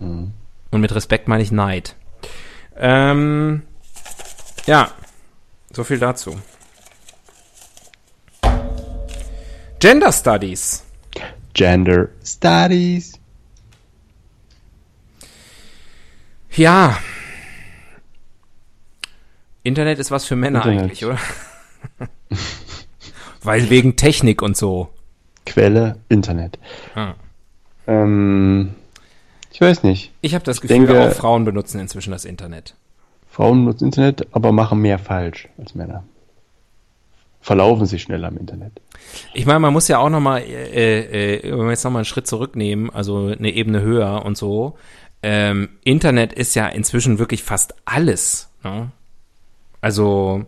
[0.00, 0.32] Mhm.
[0.70, 1.94] Und mit Respekt meine ich Neid.
[2.78, 3.62] Ähm,
[4.66, 4.92] ja,
[5.72, 6.38] so viel dazu.
[9.80, 10.84] Gender Studies.
[11.54, 13.18] Gender Studies.
[16.54, 16.98] Ja.
[19.62, 20.82] Internet ist was für Männer Internet.
[20.82, 21.18] eigentlich, oder?
[23.42, 24.90] Weil wegen Technik und so.
[25.46, 26.58] Quelle Internet.
[26.94, 27.14] Ah.
[27.86, 28.74] Ähm,
[29.52, 30.12] ich weiß nicht.
[30.20, 32.74] Ich habe das Gefühl, denke- auch Frauen benutzen inzwischen das Internet.
[33.30, 36.04] Frauen nutzen Internet, aber machen mehr falsch als Männer.
[37.40, 38.72] Verlaufen sich schneller im Internet.
[39.32, 42.26] Ich meine, man muss ja auch nochmal, äh, äh, wenn wir jetzt nochmal einen Schritt
[42.26, 44.76] zurücknehmen, also eine Ebene höher und so.
[45.22, 48.50] Ähm, Internet ist ja inzwischen wirklich fast alles.
[48.64, 48.90] Ne?
[49.80, 50.44] Also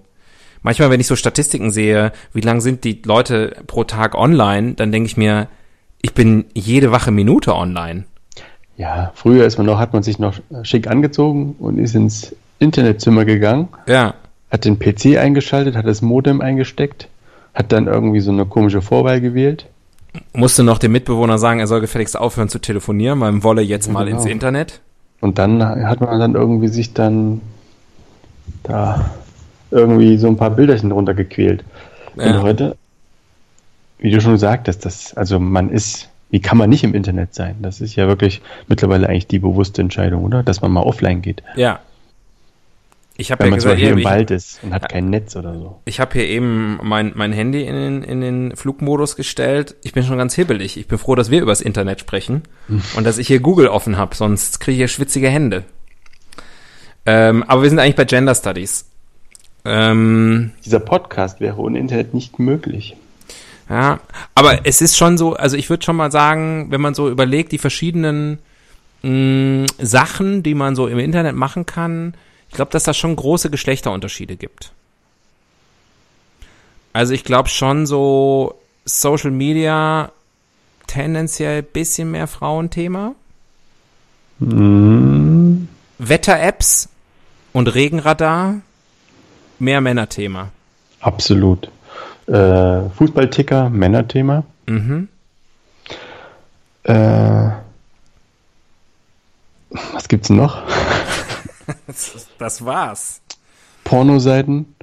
[0.62, 4.92] manchmal, wenn ich so Statistiken sehe, wie lang sind die Leute pro Tag online, dann
[4.92, 5.48] denke ich mir,
[6.02, 8.04] ich bin jede wache Minute online.
[8.80, 13.26] Ja, früher ist man noch, hat man sich noch schick angezogen und ist ins Internetzimmer
[13.26, 14.14] gegangen, Ja,
[14.50, 17.08] hat den PC eingeschaltet, hat das Modem eingesteckt,
[17.54, 19.66] hat dann irgendwie so eine komische Vorwahl gewählt.
[20.32, 23.92] musste noch dem Mitbewohner sagen, er soll gefälligst aufhören zu telefonieren, man wolle jetzt Ja,
[23.92, 24.16] mal genau.
[24.16, 24.80] ins Internet.
[25.20, 27.42] Und dann hat man dann irgendwie sich dann
[28.62, 29.10] da
[29.70, 31.64] irgendwie so ein paar Bilderchen drunter gequält.
[32.16, 32.40] Und Ja.
[32.42, 32.76] heute,
[33.98, 37.56] wie du schon sagtest, das, also man ist, wie kann man nicht im Internet sein?
[37.60, 40.42] Das ist ja wirklich mittlerweile eigentlich die bewusste Entscheidung, oder?
[40.42, 41.42] Dass man mal offline geht.
[41.56, 41.80] Ja.
[43.16, 45.52] Ich habe Wenn ja gesagt, ja, im ich, Wald ist und hat kein Netz oder
[45.52, 45.80] so.
[45.84, 49.74] ich habe hier eben mein, mein Handy in den, in den Flugmodus gestellt.
[49.82, 50.78] Ich bin schon ganz hibbelig.
[50.78, 52.44] Ich bin froh, dass wir übers Internet sprechen
[52.96, 55.64] und dass ich hier Google offen habe, sonst kriege ich hier schwitzige Hände.
[57.04, 58.86] Ähm, aber wir sind eigentlich bei Gender Studies.
[59.66, 62.96] Ähm, Dieser Podcast wäre ohne Internet nicht möglich.
[63.70, 64.00] Ja,
[64.34, 67.52] aber es ist schon so, also ich würde schon mal sagen, wenn man so überlegt,
[67.52, 68.40] die verschiedenen
[69.02, 72.14] mh, Sachen, die man so im Internet machen kann,
[72.48, 74.72] ich glaube, dass da schon große Geschlechterunterschiede gibt.
[76.92, 80.10] Also ich glaube schon so Social Media
[80.88, 83.14] tendenziell bisschen mehr Frauenthema.
[84.40, 85.68] Mhm.
[85.98, 86.88] Wetter-Apps
[87.52, 88.62] und Regenradar
[89.60, 90.50] mehr Männerthema.
[90.98, 91.70] Absolut.
[92.30, 94.44] Äh, Fußballticker, Männerthema.
[94.66, 95.08] Mhm.
[96.84, 97.50] Äh,
[99.92, 100.62] Was gibt's noch?
[101.86, 103.20] Das, das war's.
[103.84, 104.74] Pornoseiten?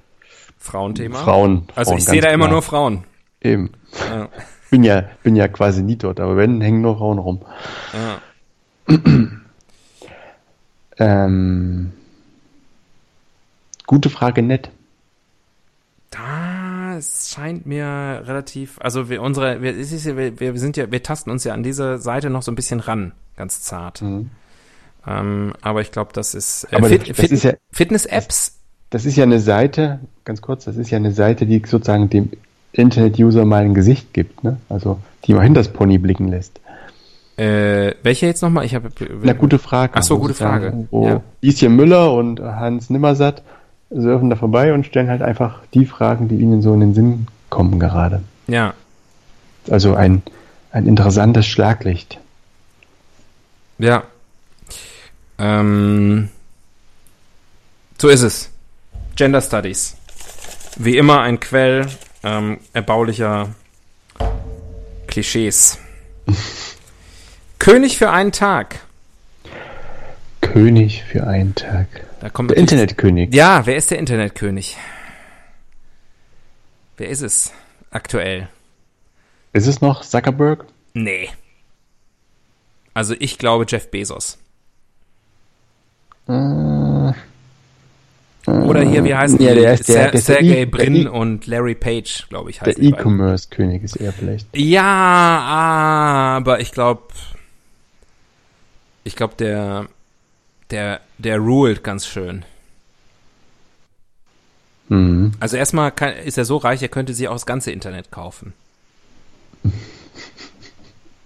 [0.60, 1.20] Frauenthema.
[1.20, 1.68] Frauen.
[1.76, 2.52] Also Frauen, ich sehe da immer klar.
[2.54, 3.04] nur Frauen.
[3.42, 3.72] Eben.
[4.10, 4.30] Ja.
[4.70, 7.42] Bin ja, bin ja quasi nie dort, aber wenn, hängen nur Frauen rum.
[7.94, 8.96] Ja.
[11.00, 11.92] Ähm,
[13.86, 14.72] gute Frage, nett.
[16.98, 21.30] Das scheint mir relativ, also wir unsere, wir, es wir, wir sind ja, wir tasten
[21.30, 24.02] uns ja an diese Seite noch so ein bisschen ran, ganz zart.
[24.02, 26.86] Ähm, aber ich glaube, das ist, äh, Mhm.
[26.86, 28.58] Fit, das Fit, ist ja- Fitness-Apps.
[28.90, 32.32] Das ist ja eine Seite, ganz kurz, das ist ja eine Seite, die sozusagen dem
[32.72, 34.58] Internet-User mal ein Gesicht gibt, ne?
[34.70, 36.60] Also, die mal hinter das Pony blicken lässt.
[37.38, 38.66] Äh, welche jetzt nochmal?
[38.66, 38.90] Ich habe.
[39.22, 39.94] Na, gute Frage.
[39.96, 40.88] Ach so, gute Frage.
[40.90, 41.22] Wo Ja.
[41.42, 43.44] Lieschen Müller und Hans Nimmersatt
[43.90, 47.28] surfen da vorbei und stellen halt einfach die Fragen, die ihnen so in den Sinn
[47.50, 48.22] kommen gerade.
[48.48, 48.74] Ja,
[49.70, 50.22] Also ein,
[50.72, 52.20] ein interessantes Schlaglicht.
[53.78, 54.04] ja.
[55.40, 56.30] Ähm,
[58.00, 58.50] so ist es.
[59.16, 59.96] Gender Studies.
[60.78, 61.88] Wie immer ein Quell
[62.24, 63.50] ähm, erbaulicher
[65.08, 65.78] Klischees.
[67.60, 68.80] König für einen Tag.
[70.62, 71.86] König für einen Tag.
[72.20, 73.32] Da kommt Der Internetkönig.
[73.32, 74.76] Ja, wer ist der Internetkönig?
[76.98, 77.54] Wer ist es
[77.92, 78.50] aktuell?
[79.54, 80.66] Ist es noch Zuckerberg?
[80.96, 81.30] Nee.
[82.96, 84.40] Also ich glaube Jeff Bezos.
[86.28, 87.14] Oder
[88.82, 89.60] hier, wie heißen Ja, die?
[89.62, 92.74] der ist der- der ist der Sergey Brin der und Larry Page, glaube ich, Der
[92.74, 93.00] die beiden.
[93.00, 94.48] E-Commerce-König ist er vielleicht.
[94.56, 94.82] Ja,
[96.40, 97.04] aber ich glaube,
[99.04, 99.88] ich glaube, der,
[100.72, 102.44] der, der ruled ganz schön.
[104.90, 105.34] Mhm.
[105.40, 108.54] Also erstmal kann, ist er so reich, er könnte sich auch das ganze Internet kaufen.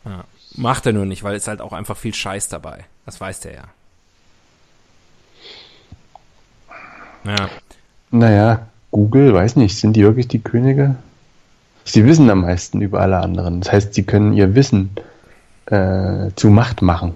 [0.04, 0.24] Ja.
[0.56, 2.86] Macht er nur nicht, weil es halt auch einfach viel Scheiß dabei.
[3.06, 3.64] Das weiß der ja.
[7.24, 7.50] Ja.
[8.10, 10.96] Naja, Google, weiß nicht, sind die wirklich die Könige?
[11.84, 13.62] Sie wissen am meisten über alle anderen.
[13.62, 14.90] Das heißt, sie können ihr Wissen
[15.68, 17.16] äh, zu Macht machen.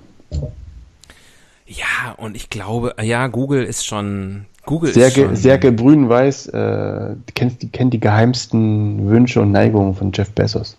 [1.66, 7.16] Ja, und ich glaube, ja, Google ist schon, Google ist Serge, schon, Serge Brünweiß äh,
[7.34, 10.78] kennt, die, kennt die geheimsten Wünsche und Neigungen von Jeff Bezos.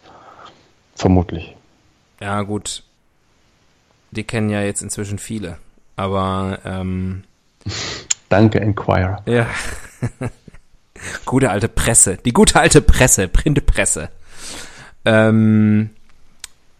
[0.94, 1.54] Vermutlich.
[2.20, 2.82] ja gut,
[4.12, 5.58] die kennen ja jetzt inzwischen viele,
[5.96, 7.24] aber, ähm,
[8.28, 9.22] Danke, Enquirer.
[9.26, 9.46] Ja.
[11.24, 12.18] gute alte Presse.
[12.24, 14.08] Die gute alte Presse, Printpresse.
[15.04, 15.90] Ähm,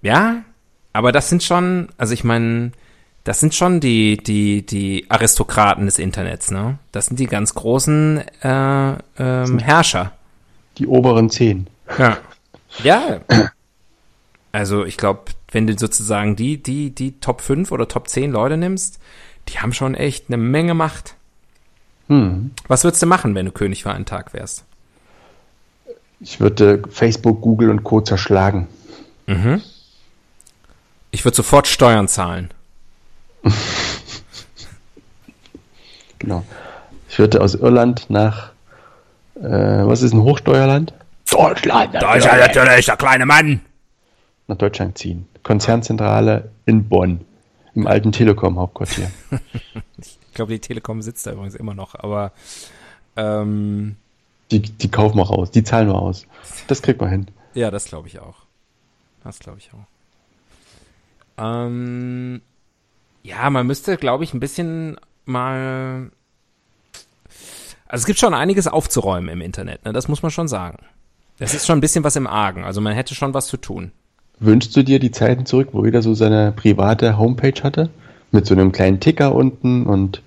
[0.03, 0.43] ja,
[0.93, 2.73] aber das sind schon, also ich meine,
[3.27, 6.79] das sind schon die, die, die Aristokraten des Internets, ne?
[6.93, 10.13] Das sind die ganz großen äh, ähm, Herrscher.
[10.79, 11.67] Die oberen zehn.
[11.99, 12.19] Ja.
[12.83, 13.21] Ja.
[14.53, 18.59] Also ich glaube, wenn du sozusagen die, die, die Top 5 oder Top 10 Leute
[18.59, 18.99] nimmst,
[19.49, 21.15] die haben schon echt eine Menge Macht.
[22.09, 22.51] Hm.
[22.69, 24.67] Was würdest du machen, wenn du König für einen Tag wärst?
[26.21, 28.03] Ich würde Facebook, Google und Co.
[28.03, 28.69] zerschlagen.
[29.27, 29.63] Mhm.
[31.13, 32.51] Ich würde sofort Steuern zahlen.
[36.19, 36.45] Genau.
[37.09, 38.53] Ich würde aus Irland nach,
[39.37, 40.95] äh, was ist ein Hochsteuerland?
[41.31, 41.93] Deutschland.
[41.93, 43.61] natürlich, der kleine Mann.
[44.49, 45.27] Nach Deutschland ziehen.
[45.43, 47.21] Konzernzentrale in Bonn.
[47.75, 49.11] Im alten Telekom-Hauptquartier.
[50.01, 52.33] Ich glaube, die Telekom sitzt da übrigens immer noch, aber
[53.17, 53.97] ähm,
[54.51, 55.51] Die, die kaufen wir raus.
[55.51, 56.27] Die zahlen wir aus.
[56.69, 57.27] Das kriegt man hin.
[57.55, 58.37] ja, das glaube ich auch.
[59.25, 59.87] Das glaube ich auch.
[61.45, 62.41] Ähm,
[63.27, 66.11] ja, man müsste, glaube ich, ein bisschen mal.
[67.89, 69.93] Also es gibt schon einiges aufzuräumen im Internet, ne?
[69.93, 70.79] das muss man schon sagen.
[71.39, 72.65] Das ist schon ein bisschen was im Argen.
[72.65, 73.93] Also man hätte schon was zu tun.
[74.39, 77.91] Wünschst du dir die Zeiten zurück, wo jeder so seine private Homepage hatte?
[78.33, 80.23] Mit so einem kleinen Ticker unten und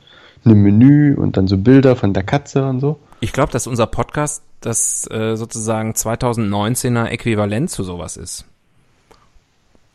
[0.45, 2.99] einem Menü und dann so Bilder von der Katze und so?
[3.19, 8.45] Ich glaube, dass unser Podcast das äh, sozusagen 2019er Äquivalent zu sowas ist.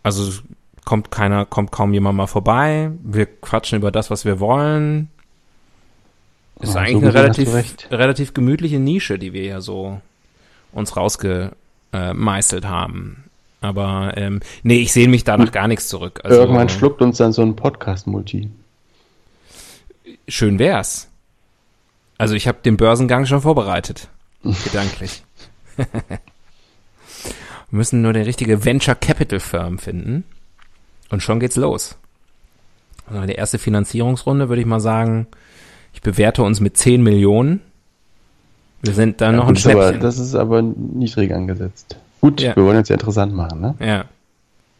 [0.02, 0.42] Also es
[0.84, 2.90] kommt keiner, kommt kaum jemand mal vorbei.
[3.02, 5.10] Wir quatschen über das, was wir wollen.
[6.60, 10.00] Ist Ja, eigentlich so eine relativ, relativ gemütliche Nische, die wir ja so
[10.72, 13.24] uns rausgemeißelt haben.
[13.60, 16.20] Aber ähm, nee, ich sehe mich da nach gar nichts zurück.
[16.22, 18.50] Also, Irgendwann schluckt uns dann so ein Podcast-Multi.
[20.28, 21.08] Schön wär's.
[22.18, 24.08] Also ich habe den Börsengang schon vorbereitet.
[24.64, 25.24] Gedanklich.
[25.76, 30.24] Wir müssen nur die richtige Venture Capital Firm finden.
[31.14, 31.96] Und schon geht's los.
[33.07, 35.29] Also die erste Finanzierungsrunde würde ich mal sagen,
[35.92, 37.61] ich bewerte uns mit 10 Millionen.
[38.83, 40.00] Wir sind dann noch ein das, ist aber, Schnäppchen.
[40.03, 41.96] das ist aber niedrig angesetzt.
[42.20, 42.57] Gut, Ja.
[42.57, 43.74] wir wollen jetzt ja interessant machen, ne?
[43.79, 44.05] ja.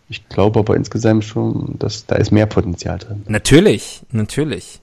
[0.09, 3.23] Ich glaube aber insgesamt schon, dass da ist mehr Potenzial drin.
[3.27, 4.81] Natürlich, natürlich.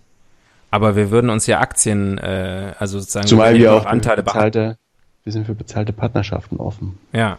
[0.72, 4.78] Aber wir würden uns ja Aktien, äh, also sozusagen Zumal wir auch Anteile bezahlte,
[5.24, 6.98] wir sind für bezahlte Partnerschaften offen.
[7.14, 7.38] Ja.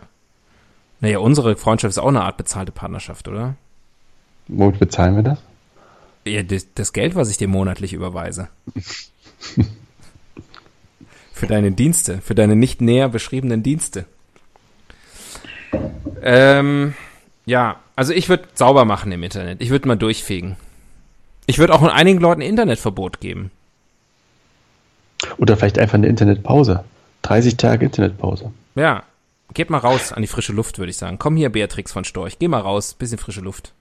[1.00, 3.54] Naja, unsere Freundschaft ist auch eine Art bezahlte Partnerschaft, oder?
[4.54, 5.38] Womit bezahlen wir das?
[6.24, 8.48] Ja, das, das Geld, was ich dir monatlich überweise.
[11.32, 14.04] für deine Dienste, für deine nicht näher beschriebenen Dienste.
[16.22, 16.94] Ähm,
[17.46, 19.60] ja, also ich würde sauber machen im Internet.
[19.60, 20.56] Ich würde mal durchfegen.
[21.46, 23.50] Ich würde auch in einigen Leuten Internetverbot geben.
[25.38, 26.84] Oder vielleicht einfach eine Internetpause.
[27.22, 28.52] 30 Tage Internetpause.
[28.74, 29.02] Ja,
[29.54, 31.18] geht mal raus an die frische Luft, würde ich sagen.
[31.18, 33.72] Komm hier, Beatrix von Storch, geh mal raus, bisschen frische Luft.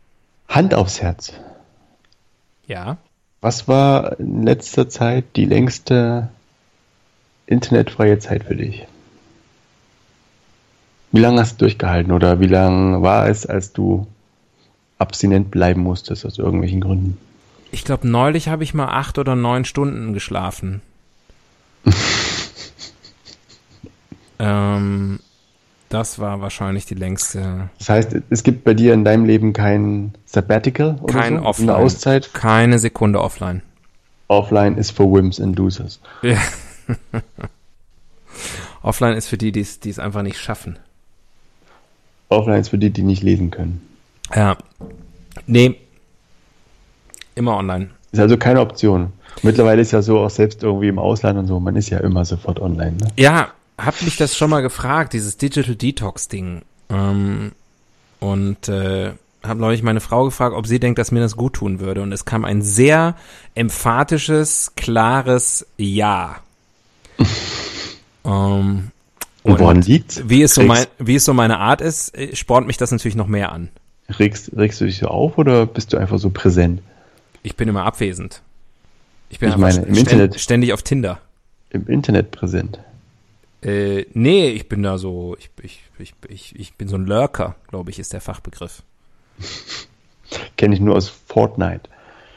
[0.52, 1.34] Hand aufs Herz.
[2.68, 2.98] Ja.
[3.40, 6.30] Was war in letzter Zeit die längste
[7.48, 8.86] internetfreie Zeit für dich?
[11.14, 14.08] Wie lange hast du durchgehalten oder wie lange war es, als du
[14.98, 17.18] abstinent bleiben musstest aus irgendwelchen Gründen?
[17.72, 20.82] Ich glaube, neulich habe ich mal acht oder neun Stunden geschlafen.
[24.40, 25.20] ähm,
[25.92, 27.70] das war wahrscheinlich die längste.
[27.78, 31.46] Das heißt, es gibt bei dir in deinem Leben kein Sabbatical oder Kein so?
[31.46, 31.70] Offline.
[31.70, 32.34] Eine Auszeit?
[32.34, 33.62] Keine Sekunde offline.
[34.28, 36.00] Offline ist for Whims and Losers.
[36.22, 36.38] Ja.
[38.82, 40.80] offline ist für die, die es die es einfach nicht schaffen.
[42.30, 43.86] Offline ist für die, die nicht lesen können.
[44.34, 44.58] Ja.
[45.46, 45.76] Nee.
[47.36, 47.90] Immer online.
[48.14, 49.12] Ist also keine Option.
[49.44, 52.24] Mittlerweile ist ja so auch selbst irgendwie im Ausland und so, man ist ja immer
[52.24, 52.98] sofort online.
[52.98, 53.08] Ne?
[53.18, 53.50] Ja,
[53.86, 56.62] hab mich das schon mal gefragt, dieses Digital Detox Ding.
[56.90, 57.52] Ähm,
[58.20, 59.14] und äh,
[59.44, 62.02] habe neulich meine Frau gefragt, ob sie denkt, dass mir das gut tun würde.
[62.02, 63.16] Und es kam ein sehr
[63.56, 66.38] emphatisches, klares Ja.
[68.26, 68.92] ähm,
[69.44, 70.22] Und woran liegt's?
[70.26, 73.16] Wie es, so mein, wie es so meine Art ist, äh, spornt mich das natürlich
[73.16, 73.70] noch mehr an.
[74.20, 76.82] Regst, regst du dich so auf oder bist du einfach so präsent?
[77.44, 78.42] Ich bin immer abwesend.
[79.30, 80.40] Ich bin Ich einfach meine, im stä- Internet.
[80.40, 81.20] ständig auf Tinder.
[81.70, 82.80] Im Internet präsent.
[83.64, 87.56] Äh, nee, ich bin da so, ich, ich, ich, ich, ich bin so ein Lurker,
[87.68, 88.82] glaube ich, ist der Fachbegriff.
[90.58, 91.90] Kenne ich nur aus Fortnite.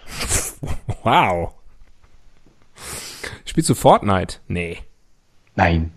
[1.02, 1.52] Wow.
[3.44, 4.38] Spielst du Fortnite?
[4.48, 4.78] Nee.
[5.54, 5.92] Nein,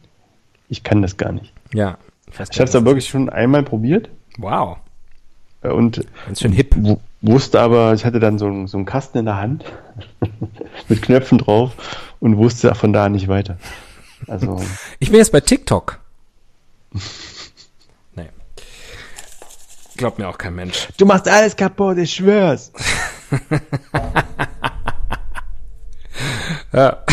[0.68, 1.54] ich kann das gar nicht.
[1.74, 1.98] Ja.
[2.30, 4.78] Ich, Ich habe es da wirklich schon einmal probiert Wow.
[5.62, 6.76] äh, und Ganz schön hip.
[6.78, 9.63] wu- wusste aber, ich hatte dann so, einen- so einen Kasten in der Hand
[10.90, 11.72] mit Knöpfen drauf
[12.20, 13.58] und wusste von da nicht weiter.
[14.27, 14.60] Also
[14.99, 15.99] Ich bin jetzt bei TikTok.
[18.15, 18.30] Nee.
[19.95, 20.88] Glaubt mir auch kein Mensch.
[20.97, 22.71] du machst alles kaputt, ich schwör's.
[26.73, 27.03] Ja.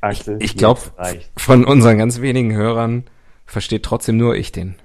[0.00, 0.80] Axel, Ich glaube,
[1.36, 3.04] von unseren ganz wenigen Hörern
[3.46, 4.76] versteht trotzdem nur ich den.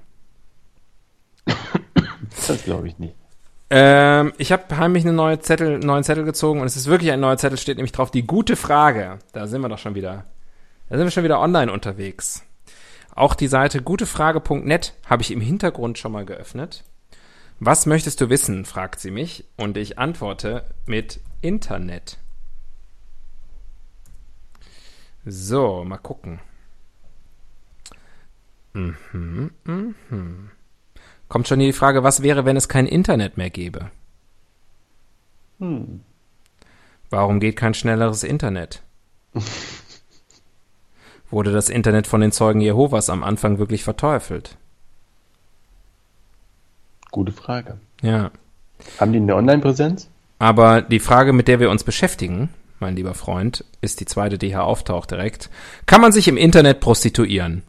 [2.46, 3.14] das glaube ich nicht.
[3.70, 7.20] Ähm, ich habe heimlich einen neue Zettel, neuen Zettel gezogen und es ist wirklich ein
[7.20, 9.20] neuer Zettel, steht nämlich drauf, die gute Frage.
[9.32, 10.24] Da sind wir doch schon wieder.
[10.88, 12.42] Da sind wir schon wieder online unterwegs.
[13.14, 16.84] Auch die Seite gutefrage.net habe ich im Hintergrund schon mal geöffnet.
[17.60, 22.18] Was möchtest du wissen, fragt sie mich und ich antworte mit Internet.
[25.24, 26.40] So, mal gucken.
[28.72, 30.50] Mhm, mhm.
[31.30, 33.90] Kommt schon hier die Frage, was wäre, wenn es kein Internet mehr gäbe?
[35.60, 36.00] Hm.
[37.08, 38.82] Warum geht kein schnelleres Internet?
[41.30, 44.58] Wurde das Internet von den Zeugen Jehovas am Anfang wirklich verteufelt?
[47.10, 47.78] Gute Frage.
[48.02, 48.30] Ja.
[48.98, 50.10] Haben die eine Online-Präsenz?
[50.38, 52.48] Aber die Frage, mit der wir uns beschäftigen,
[52.80, 55.50] mein lieber Freund, ist die zweite, die hier auftaucht direkt.
[55.86, 57.62] Kann man sich im Internet prostituieren?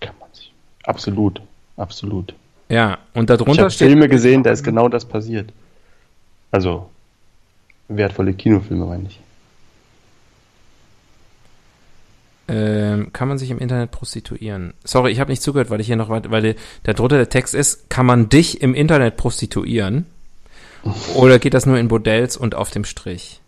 [0.00, 0.52] Kann man sich.
[0.88, 1.42] Absolut.
[1.76, 2.34] Absolut.
[2.70, 3.88] Ja, und Ich darunter habe steht.
[3.88, 5.52] Filme gesehen, da ist genau das passiert.
[6.50, 6.88] Also,
[7.88, 9.20] wertvolle Kinofilme, meine ich.
[12.48, 14.72] Ähm, kann man sich im Internet prostituieren?
[14.82, 16.56] Sorry, ich habe nicht zugehört, weil ich hier noch weit, weil
[16.86, 20.06] der drunter der Text ist, kann man dich im Internet prostituieren?
[21.14, 23.42] Oder geht das nur in Bordells und auf dem Strich?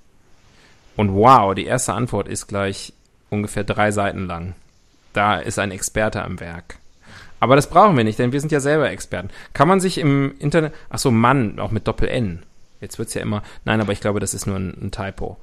[0.96, 2.92] Und wow, die erste Antwort ist gleich
[3.30, 4.54] ungefähr drei Seiten lang.
[5.14, 6.79] Da ist ein Experte am Werk.
[7.40, 9.30] Aber das brauchen wir nicht, denn wir sind ja selber Experten.
[9.54, 12.42] Kann man sich im Internet, ach so, Mann, auch mit Doppel-N.
[12.80, 15.36] Jetzt wird's ja immer, nein, aber ich glaube, das ist nur ein, ein Typo.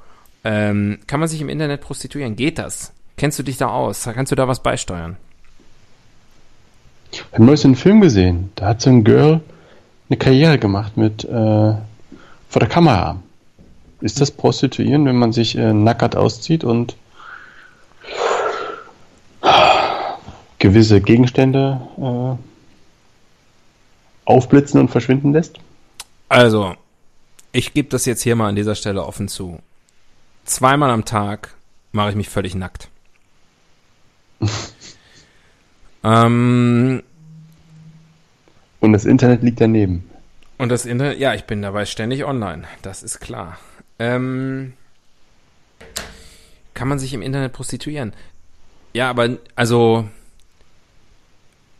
[0.43, 2.35] Ähm, kann man sich im Internet prostituieren?
[2.35, 2.93] Geht das?
[3.17, 4.03] Kennst du dich da aus?
[4.03, 5.17] Kannst du da was beisteuern?
[7.11, 8.51] Ich habe neulich einen Film gesehen.
[8.55, 9.41] Da hat so ein Girl
[10.09, 13.19] eine Karriere gemacht mit äh, vor der Kamera.
[14.01, 16.95] Ist das Prostituieren, wenn man sich äh, nackert auszieht und
[20.59, 22.35] gewisse Gegenstände äh,
[24.25, 25.59] aufblitzen und verschwinden lässt?
[26.29, 26.75] Also,
[27.51, 29.59] ich gebe das jetzt hier mal an dieser Stelle offen zu.
[30.45, 31.55] Zweimal am Tag
[31.91, 32.89] mache ich mich völlig nackt.
[36.03, 37.03] ähm,
[38.79, 40.09] Und das Internet liegt daneben.
[40.57, 43.57] und das Internet, ja, ich bin dabei ständig online, das ist klar.
[43.99, 44.73] Ähm,
[46.73, 48.13] kann man sich im Internet prostituieren?
[48.93, 50.07] Ja, aber also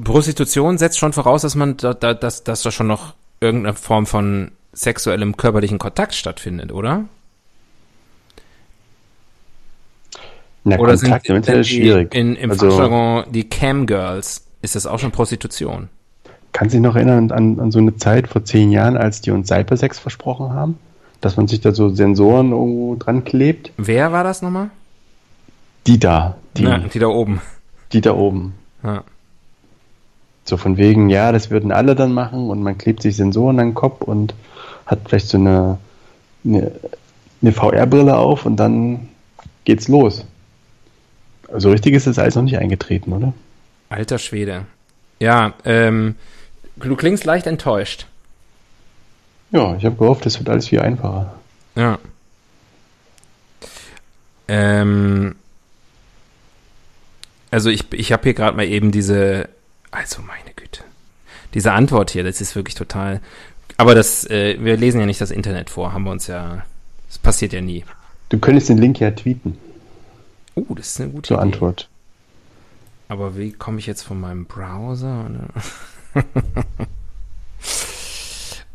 [0.03, 4.05] Prostitution setzt schon voraus, dass man da, da, dass, dass da schon noch irgendeine Form
[4.05, 7.05] von sexuellem körperlichen Kontakt stattfindet, oder?
[10.63, 12.13] Na, Oder Kontakt sind im Internet ist die, schwierig.
[12.13, 15.89] In, im also, Fachjargon die Cam-Girls, ist das auch schon Prostitution?
[16.57, 19.29] kannst du dich noch erinnern an, an so eine Zeit vor zehn Jahren, als die
[19.29, 20.79] uns Cybersex versprochen haben?
[21.21, 23.71] Dass man sich da so Sensoren irgendwo dran klebt?
[23.77, 24.71] Wer war das nochmal?
[25.85, 27.41] Die da, die, Ja, die da oben.
[27.93, 28.55] die da oben.
[28.83, 29.03] Ja.
[30.47, 33.69] So von wegen, ja, das würden alle dann machen und man klebt sich Sensoren an
[33.69, 34.33] den Kopf und
[34.85, 35.77] hat vielleicht so eine,
[36.45, 36.71] eine,
[37.41, 39.09] eine VR-Brille auf und dann
[39.65, 40.25] geht's los.
[41.51, 43.33] Also richtig ist das alles noch nicht eingetreten, oder?
[43.89, 44.65] Alter Schwede.
[45.19, 46.15] Ja, ähm,
[46.77, 48.07] du klingst leicht enttäuscht.
[49.51, 51.33] Ja, ich habe gehofft, das wird alles viel einfacher.
[51.75, 51.99] Ja.
[54.47, 55.35] Ähm,
[57.51, 59.49] also ich, ich habe hier gerade mal eben diese,
[59.91, 60.83] also meine Güte,
[61.53, 63.21] diese Antwort hier, das ist wirklich total.
[63.77, 66.63] Aber das, äh, wir lesen ja nicht das Internet vor, haben wir uns ja,
[67.07, 67.85] das passiert ja nie.
[68.29, 69.57] Du könntest den Link ja tweeten
[70.57, 71.43] Oh, das ist eine gute zur Idee.
[71.43, 71.87] Antwort.
[73.09, 75.29] Aber wie komme ich jetzt von meinem Browser?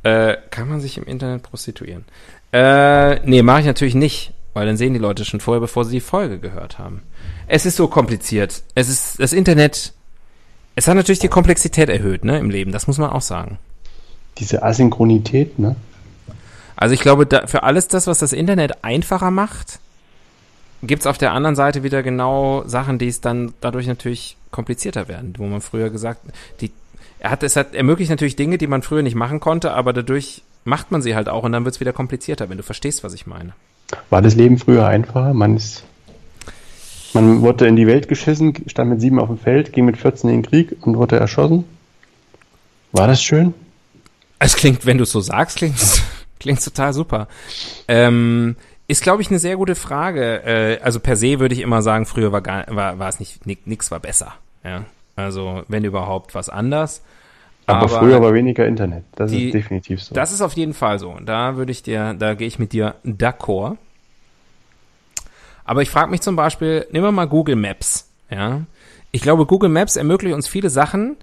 [0.05, 2.05] äh, kann man sich im Internet prostituieren?
[2.53, 5.97] Äh, nee, mache ich natürlich nicht, weil dann sehen die Leute schon vorher, bevor sie
[5.97, 7.03] die Folge gehört haben.
[7.49, 8.63] Es ist so kompliziert.
[8.75, 9.93] Es ist das Internet.
[10.75, 12.73] Es hat natürlich die Komplexität erhöht, ne, im Leben.
[12.73, 13.59] Das muss man auch sagen.
[14.39, 15.77] Diese Asynchronität, ne?
[16.77, 19.79] Also ich glaube, da, für alles das, was das Internet einfacher macht,
[20.83, 25.35] gibt's auf der anderen Seite wieder genau Sachen, die es dann dadurch natürlich komplizierter werden,
[25.39, 26.21] wo man früher gesagt,
[26.61, 26.73] die,
[27.19, 30.43] er hat, es hat ermöglicht natürlich Dinge, die man früher nicht machen konnte, aber dadurch
[30.65, 33.27] macht man sie halt auch und dann wird's wieder komplizierter, wenn du verstehst, was ich
[33.27, 33.53] meine.
[34.11, 35.35] War das Leben früher einfacher?
[35.35, 35.85] Man ist.
[37.15, 40.31] Man wurde in die Welt geschissen, stand mit sieben auf dem Feld, ging mit 14
[40.31, 41.65] in den Krieg und wurde erschossen.
[42.93, 43.55] War das schön?
[44.39, 45.77] Es klingt, wenn du es so sagst, klingt
[46.41, 47.29] klingt total super.
[47.87, 48.57] Ähm,
[48.89, 50.43] ist, glaube ich, eine sehr gute Frage.
[50.45, 53.47] Äh, also per se würde ich immer sagen, früher war, gar, war, war es nicht,
[53.47, 54.35] ni- nix war besser.
[54.65, 54.85] Ja,
[55.17, 57.03] also wenn überhaupt was anders.
[57.67, 59.05] Aber, früher war weniger Internet.
[59.15, 60.15] Das die- ist definitiv so.
[60.15, 61.17] Das ist auf jeden Fall so.
[61.25, 63.77] Da würde ich dir, da gehe ich mit dir d'accord.
[65.73, 68.07] Aber ich frage mich zum Beispiel, nehmen wir mal Google Maps.
[68.31, 68.61] Ja,
[69.11, 71.17] ich glaube, Google Maps ermöglicht uns viele Sachen,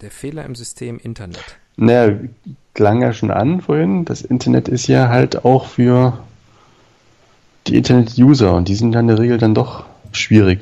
[0.00, 1.58] der Fehler im System Internet.
[1.76, 2.18] Naja,
[2.78, 4.04] klang ja schon an vorhin.
[4.04, 6.16] Das Internet ist ja halt auch für
[7.66, 10.60] die Internet-User und die sind dann in der Regel dann doch schwierig.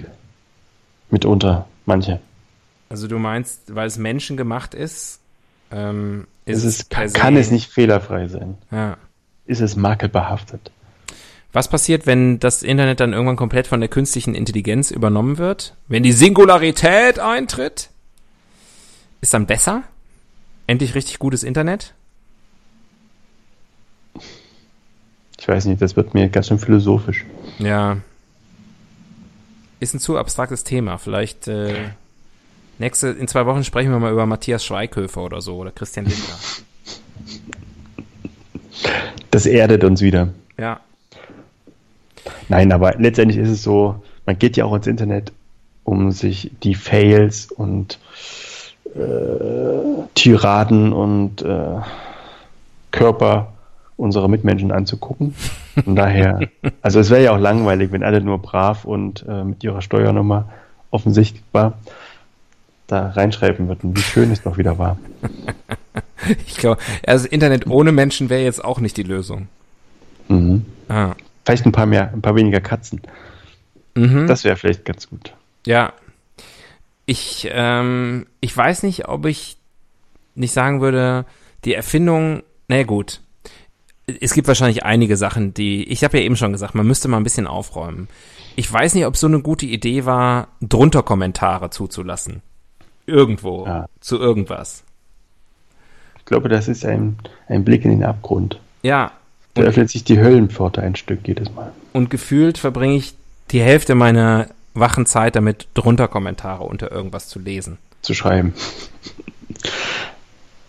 [1.10, 2.18] Mitunter, manche.
[2.88, 5.20] Also du meinst, weil es menschengemacht ist,
[5.70, 8.56] ähm, ist Es ist, kann, kann es nicht fehlerfrei sein.
[8.70, 8.96] Ja.
[9.44, 10.70] Ist es makelbehaftet?
[11.52, 15.76] Was passiert, wenn das Internet dann irgendwann komplett von der künstlichen Intelligenz übernommen wird?
[15.86, 17.90] Wenn die Singularität eintritt?
[19.20, 19.82] Ist dann besser?
[20.66, 21.92] Endlich richtig gutes Internet?
[25.38, 27.24] Ich weiß nicht, das wird mir ganz schön philosophisch.
[27.58, 27.98] Ja.
[29.80, 30.96] Ist ein zu abstraktes Thema.
[30.98, 31.90] Vielleicht äh,
[32.78, 36.36] nächste, in zwei Wochen sprechen wir mal über Matthias Schweighöfer oder so oder Christian Lindner.
[39.30, 40.28] Das erdet uns wieder.
[40.58, 40.80] Ja.
[42.48, 45.32] Nein, aber letztendlich ist es so, man geht ja auch ins Internet,
[45.84, 47.98] um sich die Fails und
[48.94, 51.80] äh, Tiraden und äh,
[52.90, 53.52] Körper
[53.96, 55.34] unserer Mitmenschen anzugucken.
[55.84, 56.40] Von daher,
[56.82, 60.48] also es wäre ja auch langweilig, wenn alle nur brav und äh, mit ihrer Steuernummer
[60.90, 61.74] offensichtbar
[62.86, 64.98] da reinschreiben würden, wie schön es doch wieder war.
[66.46, 69.48] Ich glaube, also Internet ohne Menschen wäre jetzt auch nicht die Lösung.
[70.28, 70.64] Mhm.
[70.88, 71.14] Ah.
[71.44, 73.02] Vielleicht ein paar mehr, ein paar weniger Katzen.
[73.94, 74.26] Mhm.
[74.26, 75.34] Das wäre vielleicht ganz gut.
[75.66, 75.92] Ja.
[77.04, 79.56] Ich, ähm, ich weiß nicht, ob ich
[80.34, 81.24] nicht sagen würde,
[81.64, 83.20] die Erfindung, na gut.
[84.06, 87.16] Es gibt wahrscheinlich einige Sachen, die, ich habe ja eben schon gesagt, man müsste mal
[87.16, 88.08] ein bisschen aufräumen.
[88.54, 92.40] Ich weiß nicht, ob so eine gute Idee war, drunter Kommentare zuzulassen.
[93.06, 93.66] Irgendwo.
[93.66, 93.86] Ja.
[94.00, 94.84] Zu irgendwas.
[96.18, 98.60] Ich glaube, das ist ein, ein Blick in den Abgrund.
[98.82, 99.10] Ja.
[99.54, 101.72] Da öffnet sich die Höllenpforte ein Stück jedes Mal.
[101.92, 103.14] Und gefühlt verbringe ich
[103.50, 107.78] die Hälfte meiner wachen Zeit damit, drunter Kommentare unter irgendwas zu lesen.
[108.02, 108.54] Zu schreiben.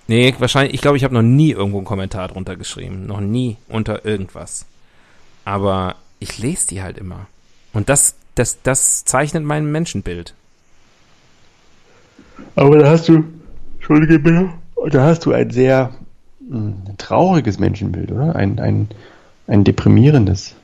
[0.08, 3.06] Nee, wahrscheinlich, ich glaube, ich habe noch nie irgendwo einen Kommentar drunter geschrieben.
[3.06, 4.66] Noch nie unter irgendwas.
[5.44, 7.28] Aber ich lese die halt immer.
[7.74, 10.34] Und das, das, das zeichnet mein Menschenbild.
[12.56, 13.24] Aber da hast du,
[13.76, 14.50] Entschuldige bitte,
[14.90, 15.92] da hast du ein sehr
[16.40, 18.36] mh, trauriges Menschenbild, oder?
[18.36, 18.90] Ein, ein,
[19.48, 20.56] ein deprimierendes.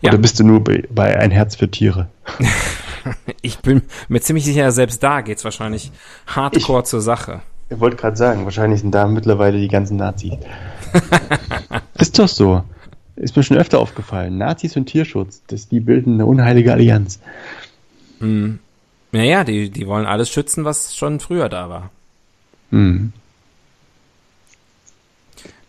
[0.00, 0.10] Ja.
[0.10, 2.08] Oder bist du nur bei, bei ein Herz für Tiere?
[3.40, 5.92] Ich bin mir ziemlich sicher, selbst da geht's wahrscheinlich
[6.26, 7.40] hardcore zur Sache.
[7.70, 10.34] Ich wollte gerade sagen, wahrscheinlich sind da mittlerweile die ganzen Nazis.
[11.98, 12.64] ist doch so.
[13.16, 14.38] Ist mir schon öfter aufgefallen.
[14.38, 17.20] Nazis und Tierschutz, das, die bilden eine unheilige Allianz.
[18.20, 18.58] Hm.
[19.12, 21.90] Naja, die, die wollen alles schützen, was schon früher da war.
[22.70, 23.12] Hm.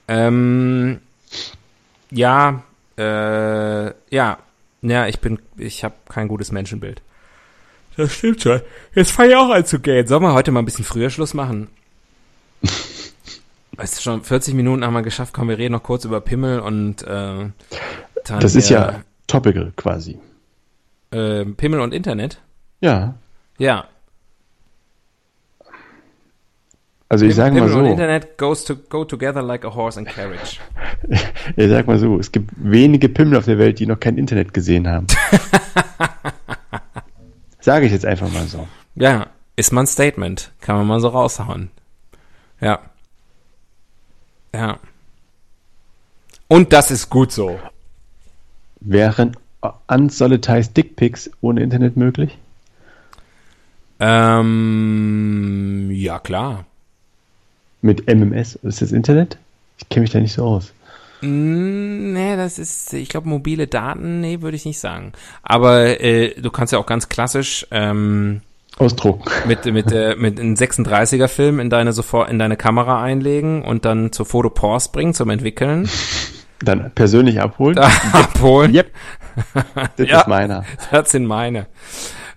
[0.07, 0.99] Ähm,
[2.11, 2.63] ja,
[2.97, 4.37] äh, ja,
[4.81, 7.01] ja, ich bin, ich habe kein gutes Menschenbild.
[7.97, 8.61] Das stimmt schon.
[8.95, 10.07] Jetzt fange ich auch an zu gehen.
[10.07, 11.67] Sollen wir heute mal ein bisschen früher Schluss machen?
[13.75, 15.33] Weißt du, schon 40 Minuten haben wir geschafft.
[15.33, 17.49] Komm, wir reden noch kurz über Pimmel und äh,
[18.25, 20.19] Das ist ja topical quasi.
[21.11, 22.41] äh, Pimmel und Internet.
[22.81, 23.15] Ja.
[23.57, 23.85] Ja.
[27.11, 29.97] Also ich sage mal Pimmel und so, Internet goes to go together like a horse
[29.99, 30.59] and carriage.
[31.55, 34.53] ich sag mal so, es gibt wenige Pimmel auf der Welt, die noch kein Internet
[34.53, 35.07] gesehen haben.
[37.61, 38.67] Sage ich jetzt einfach mal so.
[38.95, 40.51] Ja, ist mal ein Statement.
[40.61, 41.71] Kann man mal so raushauen.
[42.61, 42.79] Ja.
[44.53, 44.79] Ja.
[46.47, 47.59] Und das ist gut so.
[48.79, 49.35] Wären
[49.87, 52.37] unsolitized Dickpics ohne Internet möglich?
[53.99, 56.65] Ähm, ja, klar.
[57.81, 58.55] Mit MMS?
[58.55, 59.37] Ist das Internet?
[59.77, 60.73] Ich kenne mich da nicht so aus.
[61.21, 65.13] Mm, Nee, das ist, ich glaube, mobile Daten, nee, würde ich nicht sagen.
[65.43, 68.41] Aber äh, du kannst ja auch ganz klassisch ähm,
[68.79, 69.29] Ausdrucken.
[69.47, 73.85] mit mit äh, mit einem 36er Film in deine sofort in deine Kamera einlegen und
[73.85, 75.87] dann zur Photopause bringen zum Entwickeln,
[76.61, 77.75] Dann persönlich abholen.
[77.75, 78.73] da abholen.
[78.73, 78.91] Yep.
[79.97, 80.21] Das Ja.
[80.21, 80.65] ist meiner.
[80.91, 81.67] Das sind meine.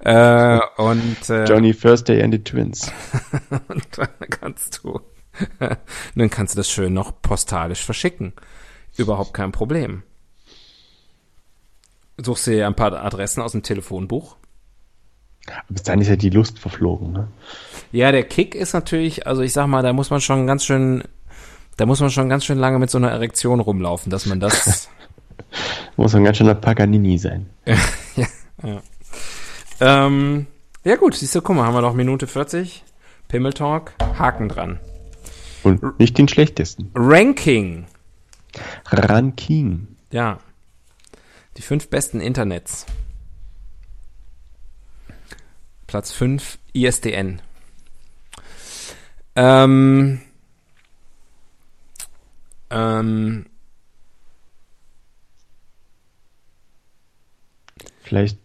[0.00, 2.90] Äh, und äh, Johnny First Day and the Twins.
[3.68, 5.00] Und dann kannst du,
[6.16, 8.32] dann kannst du das schön noch postalisch verschicken.
[8.96, 10.02] Überhaupt kein Problem.
[12.20, 14.36] Suchst dir ein paar Adressen aus dem Telefonbuch.
[15.68, 17.12] Bis dahin ist ja die Lust verflogen.
[17.12, 17.28] Ne?
[17.90, 21.02] Ja, der Kick ist natürlich, also ich sag mal, da muss man schon ganz schön,
[21.76, 24.88] da muss man schon ganz schön lange mit so einer Erektion rumlaufen, dass man das.
[25.96, 27.50] Muss ein ganz schöner Paganini sein.
[29.80, 30.46] ähm,
[30.84, 32.82] ja gut, siehst du, guck mal, haben wir noch Minute 40.
[33.28, 34.78] Pimmeltalk, Haken dran.
[35.62, 36.90] Und nicht den schlechtesten.
[36.94, 37.86] Ranking.
[38.86, 39.88] Ranking.
[40.10, 40.38] Ja.
[41.56, 42.86] Die fünf besten Internets.
[45.92, 47.42] Platz 5 ISDN.
[49.36, 50.22] Ähm,
[52.70, 53.44] ähm,
[58.00, 58.38] Vielleicht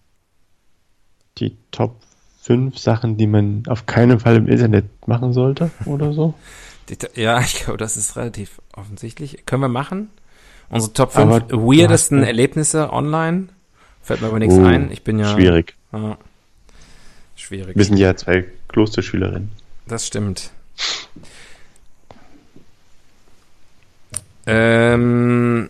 [1.38, 2.02] die Top
[2.42, 6.34] 5 Sachen, die man auf keinen Fall im Internet machen sollte oder so.
[7.16, 9.46] ja, ich glaube, das ist relativ offensichtlich.
[9.46, 10.10] Können wir machen?
[10.70, 13.48] Unsere Top 5 Aber weirdesten ja- Erlebnisse online?
[14.02, 14.92] Fällt mir aber nichts Oh, ein.
[14.92, 15.32] Ich bin ja.
[15.34, 15.76] Schwierig.
[15.94, 16.18] Ja,
[17.38, 17.76] schwierig.
[17.78, 19.52] Wir sind ja zwei Klosterschülerinnen.
[19.88, 20.52] Das stimmt.
[24.46, 25.70] Ähm,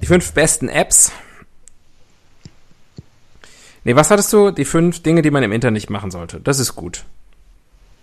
[0.00, 1.10] Die fünf besten Apps.
[3.84, 4.50] Nee, was hattest du?
[4.50, 6.40] Die fünf Dinge, die man im Internet nicht machen sollte.
[6.40, 7.04] Das ist gut.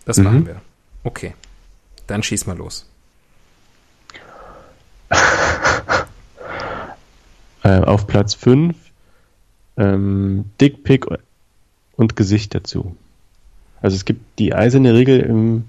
[0.05, 0.23] Das Mhm.
[0.23, 0.61] machen wir.
[1.03, 1.33] Okay.
[2.07, 2.89] Dann schieß mal los.
[7.65, 8.75] Äh, auf Platz 5
[9.77, 11.05] ähm, Dickpick
[11.95, 12.95] und Gesicht dazu.
[13.81, 15.65] Also es gibt die eiserne Regel im,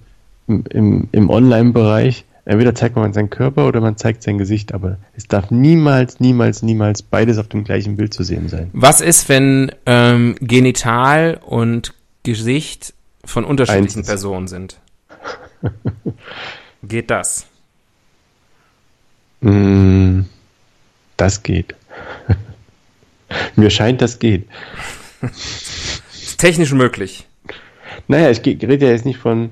[0.46, 2.24] im, im, Online-Bereich.
[2.44, 6.62] Entweder zeigt man seinen Körper oder man zeigt sein Gesicht, aber es darf niemals, niemals,
[6.62, 8.70] niemals beides auf dem gleichen Bild zu sehen sein.
[8.72, 12.94] Was ist, wenn ähm, Genital und Gesicht
[13.24, 14.06] von unterschiedlichen Eins.
[14.06, 14.78] Personen sind?
[16.82, 17.46] Geht das?
[19.40, 20.22] Mm,
[21.16, 21.74] das geht.
[23.56, 24.48] Mir scheint, das geht.
[26.36, 27.26] Technisch möglich.
[28.08, 29.50] Naja, ich rede ja jetzt nicht von,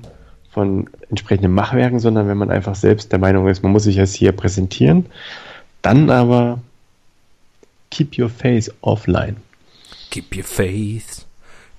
[0.51, 4.15] von entsprechenden Machwerken, sondern wenn man einfach selbst der Meinung ist, man muss sich jetzt
[4.15, 5.05] hier präsentieren,
[5.81, 6.59] dann aber
[7.89, 9.37] keep your face offline.
[10.09, 11.25] Keep your faith.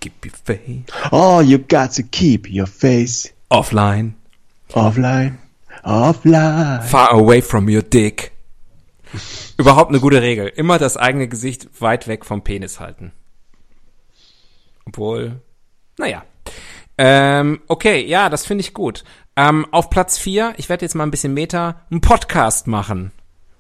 [0.01, 0.93] Keep your faith.
[1.13, 4.15] Oh, you got to keep your face Offline.
[4.73, 5.39] offline.
[5.85, 6.83] Offline.
[6.83, 8.33] Far away from your dick.
[9.57, 10.49] Überhaupt eine gute Regel.
[10.49, 13.13] Immer das eigene Gesicht weit weg vom Penis halten.
[14.87, 15.41] Obwohl,
[15.99, 16.25] naja.
[16.97, 19.03] Ähm, okay, ja, das finde ich gut.
[19.37, 23.11] Ähm, auf Platz 4, ich werde jetzt mal ein bisschen Meta, einen Podcast machen.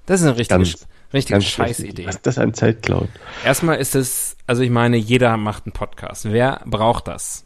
[0.07, 2.07] Das ist eine richtige, Ganz- richtige Ganz Scheißidee.
[2.07, 3.09] Was das an Zeit klaut.
[3.45, 6.31] Erstmal ist es, also ich meine, jeder macht einen Podcast.
[6.31, 7.45] Wer braucht das?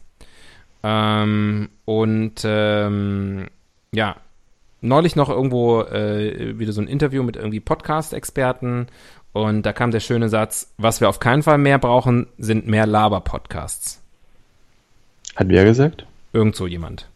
[0.83, 3.47] Ähm, und ähm,
[3.91, 4.15] ja,
[4.81, 8.87] neulich noch irgendwo äh, wieder so ein Interview mit irgendwie Podcast-Experten
[9.33, 12.87] und da kam der schöne Satz, was wir auf keinen Fall mehr brauchen, sind mehr
[12.87, 14.01] Laber-Podcasts.
[15.35, 16.05] Hat wer gesagt?
[16.33, 17.07] Irgend so jemand.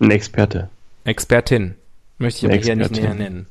[0.00, 0.68] Ein Experte.
[1.04, 1.74] Expertin.
[2.18, 3.46] Möchte ich aber hier nicht näher nennen.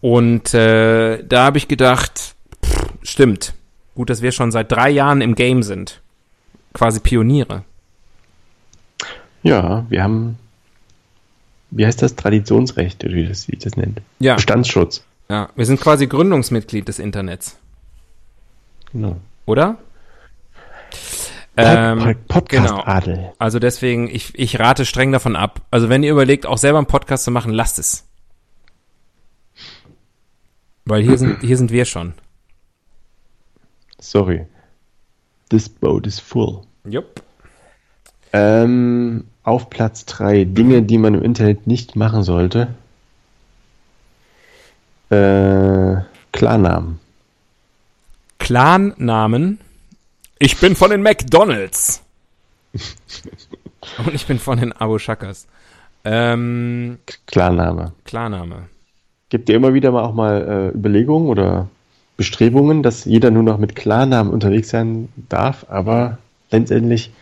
[0.00, 3.54] Und äh, da habe ich gedacht, pff, stimmt.
[3.94, 6.00] Gut, dass wir schon seit drei Jahren im Game sind.
[6.72, 7.64] Quasi Pioniere.
[9.42, 10.38] Ja, wir haben,
[11.70, 12.16] wie heißt das?
[12.16, 14.00] Traditionsrecht, oder wie das, wie das nennt.
[14.18, 15.04] Ja, Bestandsschutz.
[15.28, 17.56] Ja, wir sind quasi Gründungsmitglied des Internets,
[18.92, 19.16] Genau.
[19.46, 19.78] oder?
[21.56, 22.82] Ähm, Pod Podcast genau.
[22.84, 23.32] Adel.
[23.38, 25.60] Also deswegen, ich, ich rate streng davon ab.
[25.70, 28.04] Also wenn ihr überlegt, auch selber einen Podcast zu machen, lasst es.
[30.84, 32.14] Weil hier sind, hier sind wir schon.
[34.00, 34.46] Sorry.
[35.48, 36.62] This boat is full.
[36.84, 37.22] Jupp.
[38.32, 40.44] Ähm, auf Platz 3.
[40.44, 42.74] Dinge, die man im Internet nicht machen sollte.
[45.14, 46.02] Äh,
[46.32, 46.98] Klarnamen.
[48.38, 49.60] Clan-Namen.
[50.38, 52.02] Ich bin von den McDonalds.
[54.04, 55.46] Und ich bin von den Abu Shakas.
[56.04, 57.92] Ähm, Klarname.
[58.04, 58.64] Klarname.
[59.28, 61.68] Gibt ihr immer wieder mal auch mal äh, Überlegungen oder
[62.16, 66.18] Bestrebungen, dass jeder nur noch mit Klarnamen unterwegs sein darf, aber
[66.50, 67.12] letztendlich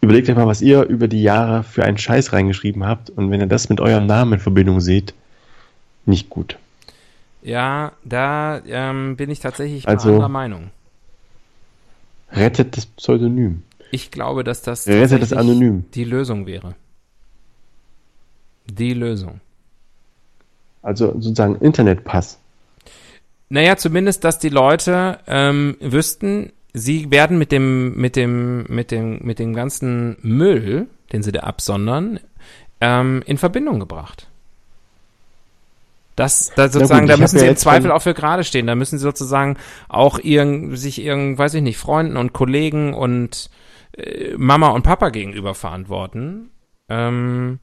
[0.00, 3.40] überlegt euch mal, was ihr über die Jahre für einen Scheiß reingeschrieben habt und wenn
[3.40, 5.14] ihr das mit eurem Namen in Verbindung seht,
[6.06, 6.58] nicht gut.
[7.42, 10.70] Ja, da ähm, bin ich tatsächlich Also- anderer Meinung.
[12.30, 13.62] Rettet das Pseudonym.
[13.90, 15.84] Ich glaube, dass das Rettet das anonym.
[15.94, 16.74] die Lösung wäre.
[18.66, 19.40] Die Lösung.
[20.80, 22.38] Also sozusagen Internetpass.
[23.50, 29.18] Naja, zumindest, dass die Leute ähm, wüssten, sie werden mit dem, mit dem, mit dem,
[29.18, 32.18] mit dem ganzen Müll, den sie da absondern,
[32.80, 34.26] ähm, in Verbindung gebracht.
[36.16, 38.66] Das, da sozusagen, gut, da müssen sie im Zweifel auch für gerade stehen.
[38.66, 39.56] Da müssen sie sozusagen
[39.88, 43.50] auch irgend, sich irgend, weiß ich nicht, Freunden und Kollegen und
[43.96, 46.50] äh, Mama und Papa gegenüber verantworten.
[46.88, 47.60] Ähm,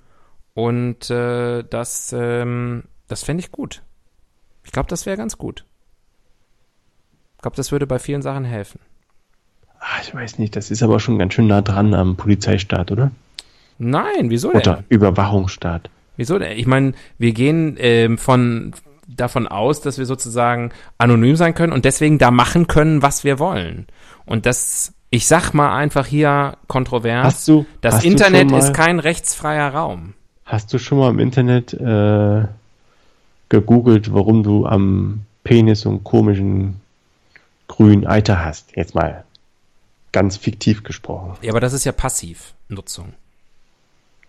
[0.56, 3.84] und äh, das, ähm, das fände ich gut.
[4.64, 5.66] Ich glaube, das wäre ganz gut.
[7.36, 8.80] Ich glaube, das würde bei vielen Sachen helfen.
[9.80, 13.12] Ah, ich weiß nicht, das ist aber schon ganz schön nah dran am Polizeistaat, oder?
[13.78, 14.60] Nein, wieso denn?
[14.60, 15.90] Oder Überwachungsstaat.
[16.20, 16.58] Wieso denn?
[16.58, 18.74] Ich meine, wir gehen ähm, von
[19.08, 23.40] davon aus, dass wir sozusagen anonym sein können und deswegen da machen können, was wir
[23.40, 23.88] wollen.
[24.26, 28.52] Und das, ich sag mal einfach hier kontrovers, Hast du- das hast du Internet schon
[28.52, 30.14] mal- ist kein rechtsfreier Raum.
[30.46, 32.44] Hast du schon mal im Internet äh,
[33.50, 36.82] gegoogelt, warum du am Penis so einen komischen
[37.68, 38.76] grünen Eiter hast?
[38.76, 39.24] Jetzt mal
[40.12, 41.34] ganz fiktiv gesprochen.
[41.42, 43.14] Ja, aber das ist ja Passivnutzung.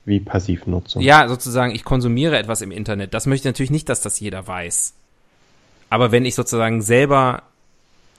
[0.04, 1.02] Wie Passivnutzung.
[1.02, 3.12] Ja, sozusagen, ich konsumiere etwas im Internet.
[3.14, 4.94] Das möchte ich natürlich nicht, dass das jeder weiß.
[5.90, 7.42] Aber wenn ich sozusagen selber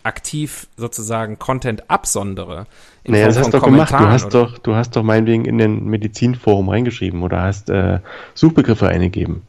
[0.04, 2.66] aktiv sozusagen Content absondere,
[3.04, 3.92] in Naja, das Form hast von du doch gemacht.
[3.94, 8.00] Du hast oder- doch, du hast doch meinetwegen in den Medizinforum reingeschrieben oder hast äh,
[8.34, 9.44] Suchbegriffe eingegeben.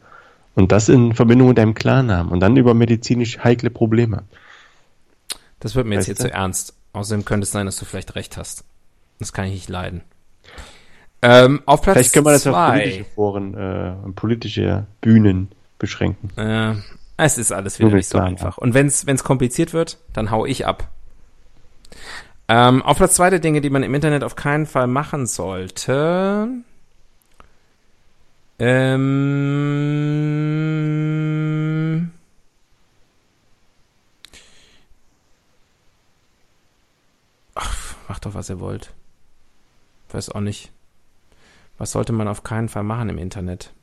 [0.55, 4.23] Und das in Verbindung mit deinem Klarnamen und dann über medizinisch heikle Probleme.
[5.59, 6.31] Das wird mir jetzt Weißt hier du?
[6.31, 6.73] zu ernst.
[6.93, 8.63] Außerdem könnte es sein, dass du vielleicht recht hast.
[9.19, 10.01] Das kann ich nicht leiden.
[11.25, 12.79] Ähm, auf Platz Vielleicht können wir das auf zwei.
[12.79, 15.47] politische Foren, äh, politische Bühnen
[15.79, 16.29] beschränken.
[16.37, 16.75] Äh,
[17.15, 18.57] es ist alles wieder Nur nicht so klar, einfach.
[18.57, 20.89] Und wenn es kompliziert wird, dann hau ich ab.
[22.49, 26.49] Ähm, auf Platz zwei der Dinge, die man im Internet auf keinen Fall machen sollte.
[28.59, 28.91] Ähm,
[37.55, 38.91] ach, macht doch, was ihr wollt.
[40.11, 40.69] Weiß auch nicht.
[41.77, 43.73] Was sollte man auf keinen Fall machen im Internet?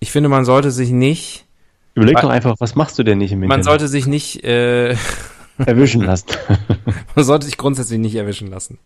[0.00, 1.46] Ich finde, man sollte sich nicht,
[1.94, 3.64] Überleg doch einfach, was machst du denn nicht im man Internet?
[3.64, 4.96] sollte sich nicht, äh,
[5.58, 6.26] erwischen lassen.
[7.14, 8.78] man sollte sich grundsätzlich nicht erwischen lassen.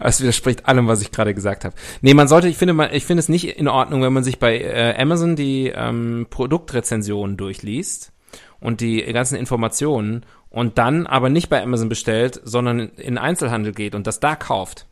[0.00, 1.74] Das widerspricht allem, was ich gerade gesagt habe.
[2.02, 4.38] Nee, man sollte, ich finde, man, ich finde es nicht in Ordnung, wenn man sich
[4.38, 8.12] bei äh, Amazon die ähm, Produktrezensionen durchliest
[8.60, 13.94] und die ganzen Informationen und dann aber nicht bei Amazon bestellt, sondern in Einzelhandel geht
[13.94, 14.86] und das da kauft.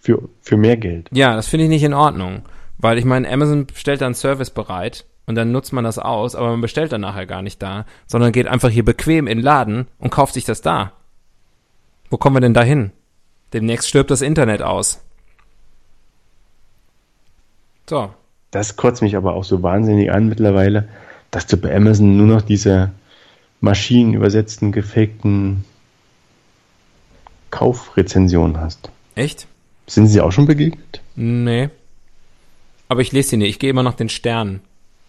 [0.00, 1.08] Für, für mehr Geld.
[1.12, 2.42] Ja, das finde ich nicht in Ordnung.
[2.78, 6.34] Weil ich meine, Amazon stellt da einen Service bereit und dann nutzt man das aus,
[6.34, 9.44] aber man bestellt dann nachher gar nicht da, sondern geht einfach hier bequem in den
[9.44, 10.92] Laden und kauft sich das da.
[12.08, 12.92] Wo kommen wir denn da hin?
[13.52, 15.00] Demnächst stirbt das Internet aus.
[17.88, 18.10] So.
[18.50, 20.88] Das kotzt mich aber auch so wahnsinnig an mittlerweile,
[21.30, 22.90] dass du bei Amazon nur noch diese
[23.60, 25.64] maschinenübersetzten, gefakten
[27.50, 28.90] Kaufrezensionen hast.
[29.14, 29.46] Echt?
[29.90, 31.02] Sind Sie auch schon begegnet?
[31.16, 31.68] Nee.
[32.88, 33.50] Aber ich lese sie nicht.
[33.50, 34.60] Ich gehe immer nach den Sternen.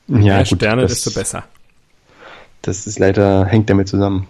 [0.07, 1.43] Ja, Mehr Sterne, das, desto besser.
[2.63, 4.27] Das ist leider, hängt damit zusammen.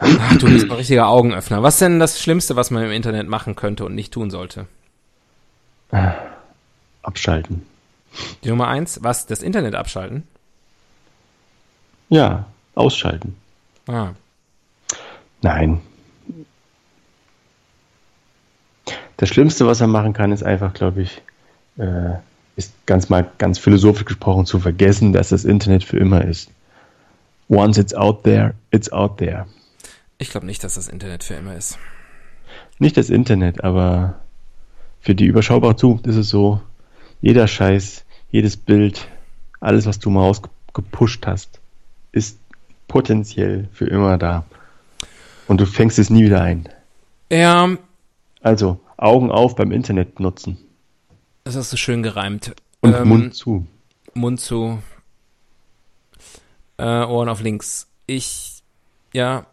[0.00, 1.62] Ach, du bist ein richtiger Augenöffner.
[1.62, 4.66] Was ist denn das Schlimmste, was man im Internet machen könnte und nicht tun sollte?
[7.04, 7.64] Abschalten.
[8.42, 9.26] Die Nummer eins, was?
[9.26, 10.24] Das Internet abschalten?
[12.08, 13.36] Ja, ausschalten.
[13.86, 14.10] Ah.
[15.40, 15.80] Nein.
[19.16, 21.22] Das Schlimmste, was er machen kann, ist einfach, glaube ich,
[21.78, 22.14] äh,
[22.56, 26.50] ist ganz mal ganz philosophisch gesprochen zu vergessen, dass das Internet für immer ist.
[27.48, 29.46] Once it's out there, it's out there.
[30.18, 31.78] Ich glaube nicht, dass das Internet für immer ist.
[32.78, 34.20] Nicht das Internet, aber
[35.00, 36.60] für die überschaubare Zukunft ist es so,
[37.20, 39.08] jeder Scheiß, jedes Bild,
[39.60, 41.60] alles, was du mal rausgepusht hast,
[42.12, 42.38] ist
[42.88, 44.44] potenziell für immer da.
[45.48, 46.68] Und du fängst es nie wieder ein.
[47.30, 47.68] Ja,
[48.42, 50.58] Also Augen auf beim Internet nutzen
[51.44, 52.54] das hast du schön gereimt.
[52.80, 53.66] und Ähm, Mund zu.
[54.14, 54.78] Mund zu,
[56.76, 57.88] äh, Ohren auf links.
[58.06, 58.62] Ich,
[59.12, 59.46] ja,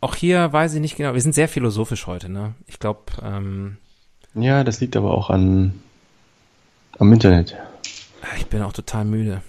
[0.00, 1.14] auch hier weiß ich nicht genau.
[1.14, 2.54] Wir sind sehr philosophisch heute, ne?
[2.66, 3.76] Ich glaube, ähm,
[4.34, 5.80] Ja, das liegt aber auch an
[6.98, 7.56] am Internet.
[8.38, 9.42] ich bin auch total müde.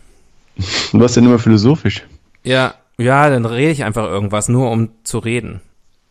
[0.92, 2.06] Du warst ja mal philosophisch.
[2.44, 5.62] Ja, ja, dann rede ich einfach irgendwas, nur um zu reden.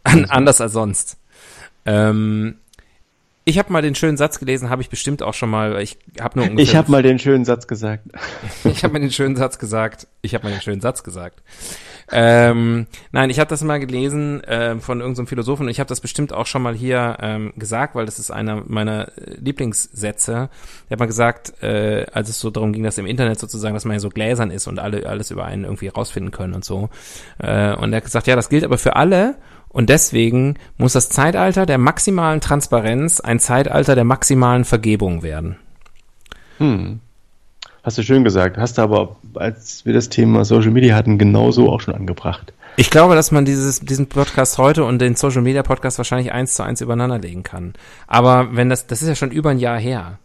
[0.02, 1.18] An, anders als sonst.
[1.86, 2.56] Ähm,
[3.48, 5.80] ich habe mal den schönen Satz gelesen, habe ich bestimmt auch schon mal.
[5.80, 8.08] Ich habe nur ungefähr Ich habe mal den schönen Satz gesagt.
[8.64, 10.08] Ich habe mir den schönen Satz gesagt.
[10.20, 11.42] Ich habe mir den schönen Satz gesagt.
[12.12, 16.00] Ähm, nein, ich habe das mal gelesen äh, von irgendeinem Philosophen und ich habe das
[16.00, 20.48] bestimmt auch schon mal hier ähm, gesagt, weil das ist einer meiner äh, Lieblingssätze.
[20.88, 23.84] Der hat mal gesagt, äh, als es so darum ging, dass im Internet sozusagen, dass
[23.84, 26.90] man ja so gläsern ist und alle alles über einen irgendwie rausfinden können und so.
[27.38, 29.34] Äh, und er hat gesagt, ja, das gilt aber für alle
[29.68, 35.56] und deswegen muss das Zeitalter der maximalen Transparenz ein Zeitalter der maximalen Vergebung werden.
[36.58, 37.00] Hm.
[37.86, 38.58] Hast du schön gesagt.
[38.58, 42.52] Hast du aber, als wir das Thema Social Media hatten, genauso auch schon angebracht.
[42.76, 46.54] Ich glaube, dass man dieses, diesen Podcast heute und den Social Media Podcast wahrscheinlich eins
[46.54, 47.74] zu eins übereinander legen kann.
[48.08, 50.18] Aber wenn das, das ist ja schon über ein Jahr her.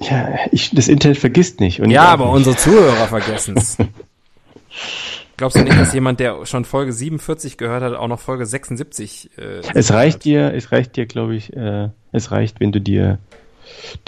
[0.00, 1.80] Ja, ich, das Internet vergisst nicht.
[1.86, 2.34] Ja, aber nicht.
[2.34, 3.76] unsere Zuhörer vergessen es.
[5.36, 9.32] Glaubst du nicht, dass jemand, der schon Folge 47 gehört hat, auch noch Folge 76?
[9.36, 13.18] Äh, Es reicht dir, es reicht dir, glaube ich, äh, es reicht, wenn du dir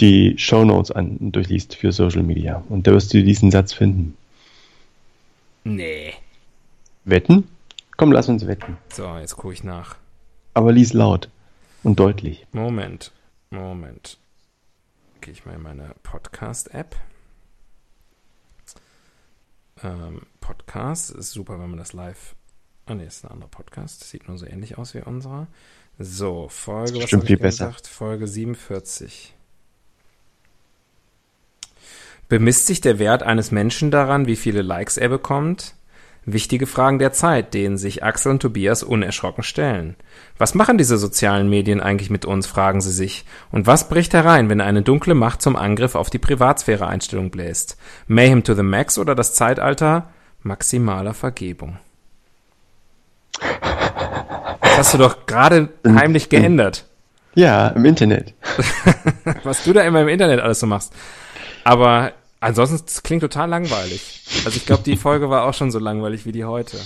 [0.01, 2.63] die Shownotes an durchliest für Social Media.
[2.69, 4.17] Und da wirst du diesen Satz finden.
[5.65, 6.15] Nee.
[7.05, 7.49] Wetten?
[7.97, 8.77] Komm, lass uns wetten.
[8.93, 9.97] So, jetzt gucke ich nach.
[10.55, 11.29] Aber lies laut
[11.83, 12.47] und deutlich.
[12.53, 13.13] Moment.
[13.51, 14.19] Moment.
[15.21, 16.97] Gehe ich mal in meine Podcast-App.
[19.83, 22.35] Ähm, Podcast ist super, wenn man das live.
[22.87, 24.05] Ah, ne, ist ein anderer Podcast.
[24.05, 25.47] Sieht nur so ähnlich aus wie unserer.
[25.99, 27.67] So, Folge, was Bestimmt hab viel ich besser.
[27.67, 27.87] gesagt?
[27.87, 29.35] Folge 47.
[32.29, 35.75] Bemisst sich der Wert eines Menschen daran, wie viele Likes er bekommt?
[36.27, 39.97] Wichtige Fragen der Zeit, denen sich Axel und Tobias unerschrocken stellen.
[40.37, 43.25] Was machen diese sozialen Medien eigentlich mit uns, fragen sie sich.
[43.51, 47.79] Und was bricht herein, wenn eine dunkle Macht zum Angriff auf die Privatsphäre-Einstellung bläst?
[48.09, 50.11] Mayhem to the Max oder das Zeitalter
[50.43, 51.79] maximaler Vergebung?
[54.61, 56.88] Das hast du doch gerade heimlich geändert.
[57.39, 58.35] Ja, im Internet.
[59.45, 60.93] was du da immer im Internet alles so machst.
[61.63, 64.25] Aber ansonsten das klingt total langweilig.
[64.45, 66.77] Also ich glaube, die Folge war auch schon so langweilig wie die heute.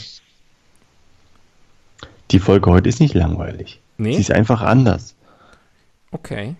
[2.32, 3.80] Die Folge heute ist nicht langweilig.
[3.96, 4.12] Nee?
[4.12, 5.14] Sie ist einfach anders.
[6.10, 6.56] Okay.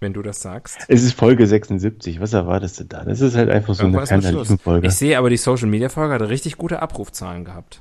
[0.00, 0.76] Wenn du das sagst.
[0.88, 2.20] Es ist Folge 76.
[2.20, 3.04] Was erwartest du da?
[3.04, 4.44] Das ist halt einfach so Irgendwas eine kleine.
[4.58, 4.86] Folge.
[4.86, 7.80] Ich sehe aber, die Social Media Folge hatte richtig gute Abrufzahlen gehabt.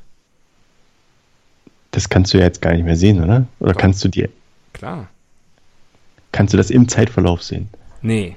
[1.91, 3.45] Das kannst du ja jetzt gar nicht mehr sehen, oder?
[3.59, 3.81] Oder Doch.
[3.81, 4.29] kannst du dir,
[4.75, 5.07] Klar.
[6.33, 7.69] kannst du das im Zeitverlauf sehen?
[8.01, 8.35] Nee.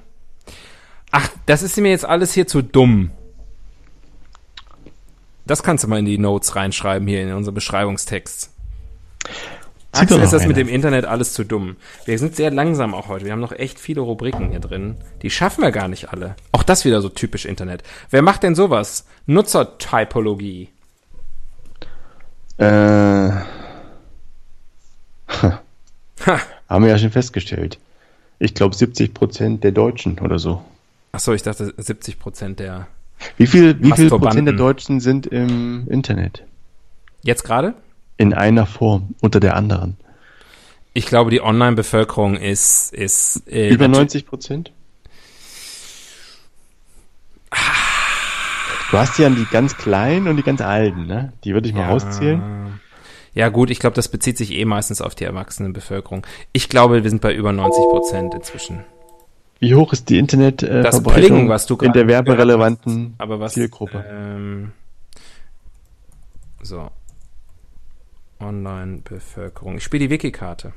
[1.11, 3.11] Ach, das ist mir jetzt alles hier zu dumm.
[5.47, 8.51] Das kannst du mal in die Notes reinschreiben hier in unseren Beschreibungstext.
[9.91, 11.77] Axel ist das mit dem Internet alles zu dumm.
[12.05, 13.25] Wir sind sehr langsam auch heute.
[13.25, 14.97] Wir haben noch echt viele Rubriken hier drin.
[15.23, 16.37] Die schaffen wir gar nicht alle.
[16.53, 17.83] Auch das wieder so typisch Internet.
[18.11, 19.07] Wer macht denn sowas?
[19.27, 20.69] Nutzertypologie.
[22.59, 23.31] Äh.
[26.27, 27.79] Haben wir ja schon festgestellt.
[28.39, 30.63] Ich glaube 70 Prozent der Deutschen oder so.
[31.13, 32.87] Achso, ich dachte 70 Prozent der.
[33.37, 34.09] Wie viel, wie viel.
[34.11, 36.45] Prozent der Deutschen sind im Internet?
[37.23, 37.75] Jetzt gerade?
[38.17, 39.97] In einer Form unter der anderen.
[40.93, 44.73] Ich glaube, die Online-Bevölkerung ist, ist äh, Über natu- 90 Prozent?
[48.91, 51.33] Du hast ja die ganz kleinen und die ganz alten, ne?
[51.45, 51.89] Die würde ich mal Ja.
[51.91, 52.81] rauszählen.
[53.39, 56.27] Ja gut, ich glaube, das bezieht sich eh meistens auf die erwachsene Bevölkerung.
[56.53, 58.85] Ich glaube, wir sind bei über 90 Prozent inzwischen.
[59.61, 60.83] Wie hoch ist die Internet äh,
[61.87, 63.53] in der werberelevanten was?
[63.53, 64.05] Zielgruppe?
[64.11, 64.73] Ähm,
[66.63, 66.91] so.
[68.41, 69.77] Online-Bevölkerung.
[69.77, 70.73] Ich spiele die Wiki-Karte.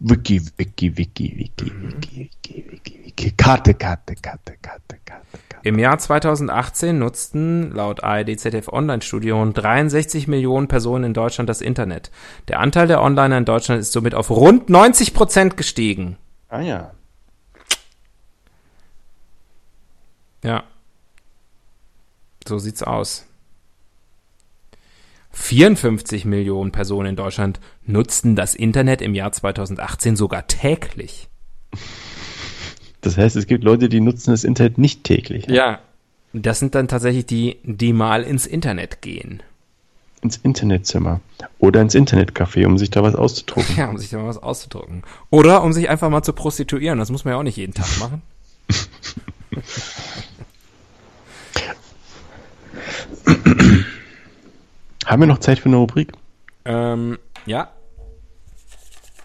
[0.00, 3.30] Wiki, Wiki, Wiki, Wiki, Wiki, Wiki, Wiki, Wiki.
[3.32, 5.60] Karte, Karte, Karte, Karte, Karte, Karte.
[5.62, 11.60] Im Jahr 2018 nutzten laut ARD ZDF Online-Studio rund 63 Millionen Personen in Deutschland das
[11.60, 12.10] Internet.
[12.48, 16.16] Der Anteil der Onliner in Deutschland ist somit auf rund 90 Prozent gestiegen.
[16.48, 16.92] Ah ja.
[20.42, 20.64] Ja.
[22.48, 23.26] So sieht's aus.
[25.40, 31.28] 54 Millionen Personen in Deutschland nutzten das Internet im Jahr 2018 sogar täglich.
[33.00, 35.46] Das heißt, es gibt Leute, die nutzen das Internet nicht täglich.
[35.46, 35.80] Ja.
[36.34, 39.42] Das sind dann tatsächlich die, die mal ins Internet gehen.
[40.20, 41.20] Ins Internetzimmer.
[41.58, 43.76] Oder ins Internetcafé, um sich da was auszudrucken.
[43.76, 45.02] Ja, um sich da mal was auszudrucken.
[45.30, 46.98] Oder um sich einfach mal zu prostituieren.
[46.98, 48.22] Das muss man ja auch nicht jeden Tag machen.
[55.10, 56.12] Haben wir noch Zeit für eine Rubrik?
[56.64, 57.72] Ähm, ja.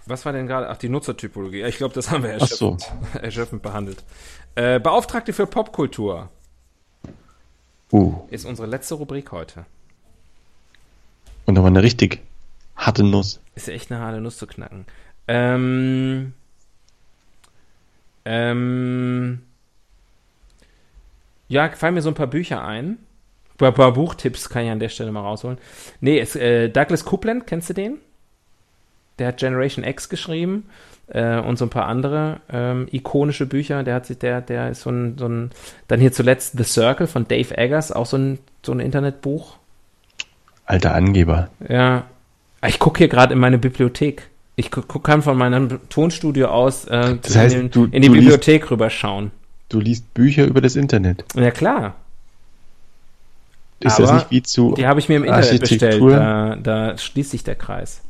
[0.07, 0.67] Was war denn gerade?
[0.67, 1.61] Ach, die Nutzertypologie.
[1.61, 2.71] Ich glaube, das haben wir Ach so.
[2.71, 4.03] erschöpfend, erschöpfend behandelt.
[4.55, 6.29] Äh, Beauftragte für Popkultur
[7.91, 9.67] Uh, ist unsere letzte Rubrik heute.
[11.45, 12.19] und nochmal eine richtig
[12.75, 13.39] harte Nuss.
[13.53, 14.85] Ist ja echt eine harte Nuss zu knacken.
[15.27, 16.33] Ähm,
[18.25, 19.43] ähm,
[21.47, 22.97] ja, fallen mir so ein paar Bücher ein.
[23.59, 25.57] Ein paar Buchtipps kann ich an der Stelle mal rausholen.
[26.01, 27.97] Nee, es, äh, Douglas Coupland, kennst du den?
[29.17, 30.65] Der hat Generation X geschrieben
[31.07, 33.83] äh, und so ein paar andere ähm, ikonische Bücher.
[33.83, 35.51] Der hat sich, der, der ist so ein, so ein,
[35.87, 39.55] dann hier zuletzt The Circle von Dave Eggers, auch so ein, so ein Internetbuch.
[40.65, 41.49] Alter Angeber.
[41.69, 42.03] Ja.
[42.67, 44.29] Ich gucke hier gerade in meine Bibliothek.
[44.57, 48.01] Ich gu guck, kann von meinem Tonstudio aus äh, Das heißt, in, den, du- in
[48.01, 49.31] die du liest- Bibliothek rüberschauen.
[49.69, 51.23] Du liest Bücher über das Internet.
[51.35, 51.95] Ja klar,
[53.79, 56.01] Ist Aber das nicht wie zu die habe ich mir im Internet bestellt.
[56.01, 58.01] Da, da schließt sich der Kreis.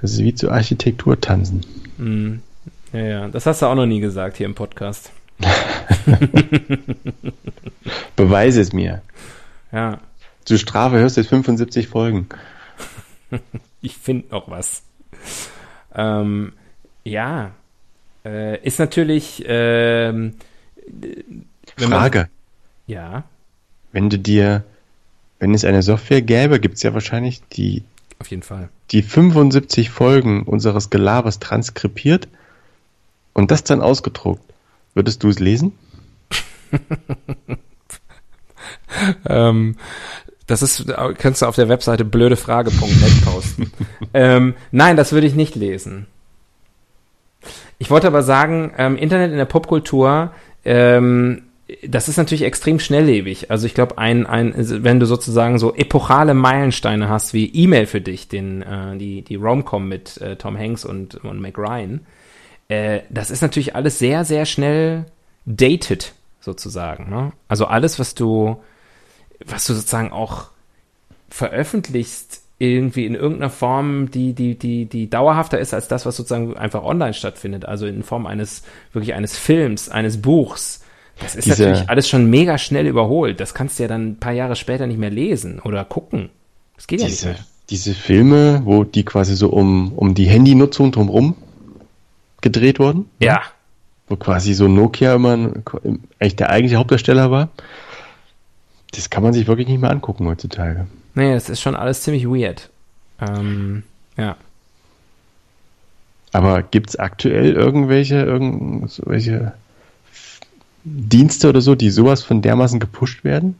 [0.00, 1.64] Das ist wie zu Architektur tanzen.
[1.96, 2.42] Hm.
[2.92, 5.10] Ja, ja, das hast du auch noch nie gesagt hier im Podcast.
[8.16, 9.02] Beweise es mir.
[9.72, 10.00] Ja,
[10.44, 12.28] Zur Strafe hörst du jetzt 75 Folgen.
[13.82, 14.82] ich finde noch was.
[15.94, 16.52] Ähm,
[17.04, 17.50] ja,
[18.24, 19.44] äh, ist natürlich.
[19.46, 20.34] Ähm,
[21.76, 22.28] wenn man- Frage.
[22.86, 23.24] Ja,
[23.92, 24.64] Wenn du dir,
[25.38, 27.82] wenn es eine Software gäbe, gibt es ja wahrscheinlich die,
[28.18, 28.68] auf jeden Fall.
[28.90, 32.28] die 75 Folgen unseres Gelabers transkribiert
[33.32, 34.42] und das dann ausgedruckt.
[34.94, 35.72] Würdest du es lesen?
[39.26, 39.76] Ähm,
[40.46, 40.86] das ist,
[41.18, 43.70] kannst du auf der Webseite blödefrage.net posten.
[44.14, 46.06] ähm, nein, das würde ich nicht lesen.
[47.78, 50.32] Ich wollte aber sagen, ähm, Internet in der Popkultur
[50.64, 51.42] ähm,
[51.86, 53.50] das ist natürlich extrem schnelllebig.
[53.50, 58.00] Also ich glaube, ein, ein, wenn du sozusagen so epochale Meilensteine hast wie E-Mail für
[58.00, 62.06] dich, den, äh, die, die Romcom mit äh, Tom Hanks und, und Mac Ryan,
[62.68, 65.06] äh, das ist natürlich alles sehr, sehr schnell
[65.44, 67.10] dated, sozusagen.
[67.10, 67.32] Ne?
[67.48, 68.62] Also alles, was du,
[69.44, 70.46] was du sozusagen auch
[71.28, 76.56] veröffentlichst, irgendwie in irgendeiner Form, die, die, die, die dauerhafter ist als das, was sozusagen
[76.56, 77.66] einfach online stattfindet.
[77.66, 80.82] Also in Form eines, wirklich eines Films, eines Buchs,
[81.20, 83.40] das ist Diese- natürlich alles schon mega schnell überholt.
[83.40, 86.30] Das kannst du ja dann ein paar Jahre später nicht mehr lesen oder gucken.
[86.76, 87.38] Das geht ja nicht Diese, mehr.
[87.70, 91.34] diese Filme, wo die quasi so um, um die Handynutzung drumherum
[92.40, 93.42] gedreht wurden, Ja.
[94.08, 95.50] wo quasi so Nokia immer
[96.20, 97.48] eigentlich der eigentliche Hauptdarsteller war,
[98.92, 100.86] das kann man sich wirklich nicht mehr angucken heutzutage.
[101.14, 102.70] Nee, das ist schon alles ziemlich weird.
[103.20, 103.82] Ähm,
[104.16, 104.36] ja.
[106.32, 109.52] Aber gibt es aktuell irgendwelche, irgendwelche
[110.88, 113.56] Dienste oder so, die sowas von dermaßen gepusht werden?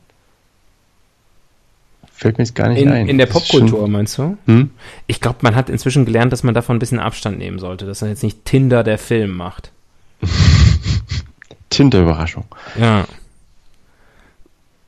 [2.13, 3.09] Fällt mir jetzt gar nicht In, ein.
[3.09, 4.37] in der Popkultur, meinst du?
[4.47, 4.71] Hm?
[5.07, 8.01] Ich glaube, man hat inzwischen gelernt, dass man davon ein bisschen Abstand nehmen sollte, dass
[8.01, 9.71] man jetzt nicht Tinder der Film macht.
[11.71, 12.45] Tinder-Überraschung.
[12.77, 13.07] Ja.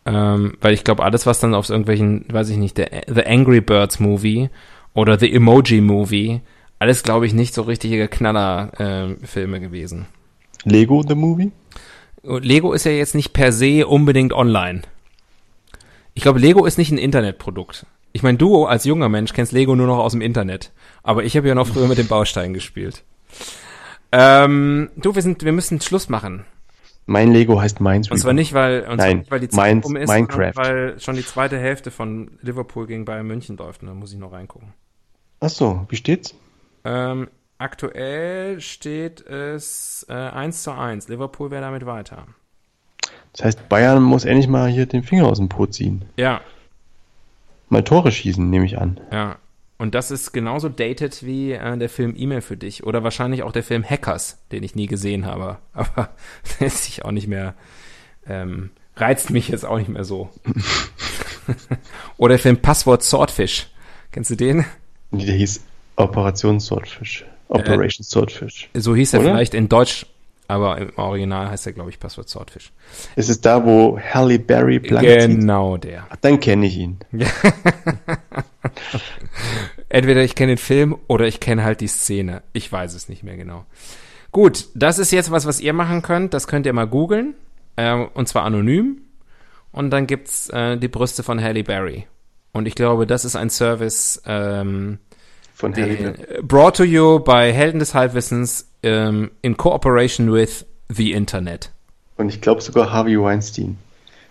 [0.07, 3.61] Ähm, weil ich glaube, alles, was dann auf irgendwelchen, weiß ich nicht, der The Angry
[3.61, 4.51] Birds Movie
[4.95, 6.41] oder The Emoji Movie,
[6.81, 10.07] alles, glaube ich, nicht so richtige Knaller-Filme gewesen.
[10.65, 11.53] Lego the Movie?
[12.23, 14.83] Lego ist ja jetzt nicht per se unbedingt online.
[16.15, 17.87] Ich glaube, Lego ist nicht ein Internetprodukt.
[18.13, 20.73] Ich meine, du als junger Mensch kennst Lego nur noch aus dem Internet.
[21.03, 23.05] Aber ich habe ja noch früher mit den Bausteinen gespielt.
[24.13, 26.45] Ähm, du, wir sind, wir müssen Schluss machen.
[27.07, 28.13] Mein Lego heißt Minesweeper.
[28.15, 30.53] Und zwar nicht, weil, und Nein, nicht, weil die Mines- um ist, Minecraft.
[30.57, 33.83] weil schon die zweite Hälfte von Liverpool gegen Bayern München läuft.
[33.83, 34.73] Und da muss ich noch reingucken.
[35.41, 36.35] Ach so, wie steht's?
[36.85, 37.29] Ähm,
[37.61, 41.09] aktuell steht es äh, 1 zu 1.
[41.09, 42.27] Liverpool wäre damit weiter.
[43.33, 46.05] Das heißt, Bayern muss endlich mal hier den Finger aus dem Po ziehen.
[46.17, 46.41] Ja,
[47.71, 49.01] Mal Tore schießen, nehme ich an.
[49.13, 49.37] ja.
[49.79, 52.85] Und das ist genauso dated wie äh, der Film E-Mail für dich.
[52.85, 55.57] Oder wahrscheinlich auch der Film Hackers, den ich nie gesehen habe.
[55.73, 56.11] Aber
[56.59, 57.55] der ist sich auch nicht mehr,
[58.27, 60.29] ähm, reizt mich jetzt auch nicht mehr so.
[62.19, 63.71] Oder der Film Passwort Swordfish.
[64.13, 64.67] Kennst du den?
[65.13, 65.65] Der hieß
[65.97, 67.25] Operation Swordfish.
[67.51, 68.69] Operation Swordfish.
[68.75, 69.31] So hieß er Oder?
[69.31, 70.07] vielleicht in Deutsch,
[70.49, 72.73] aber im Original heißt er, glaube ich, Passwort Swordfish.
[73.17, 75.41] Ist es da, wo Halle Berry blank zieht?
[75.41, 76.07] Genau der.
[76.11, 76.99] Ach, Dann kenne ich ihn.
[79.89, 82.43] Entweder ich kenne den Film oder ich kenne halt die Szene.
[82.53, 83.65] Ich weiß es nicht mehr genau.
[84.33, 86.35] Gut, das ist jetzt was, was ihr machen könnt.
[86.35, 87.35] Das könnt ihr mal googeln.
[87.77, 89.03] Ähm, und zwar anonym.
[89.73, 92.07] Und dann gibt's äh, die Brüste von Halle Berry.
[92.53, 94.99] Und ich glaube, das ist ein Service, ähm,
[95.61, 96.15] Von Berry.
[96.43, 101.71] brought to you by Helden des Halbwissens ähm, in cooperation with the Internet.
[102.17, 103.77] Und ich glaube sogar Harvey Weinstein.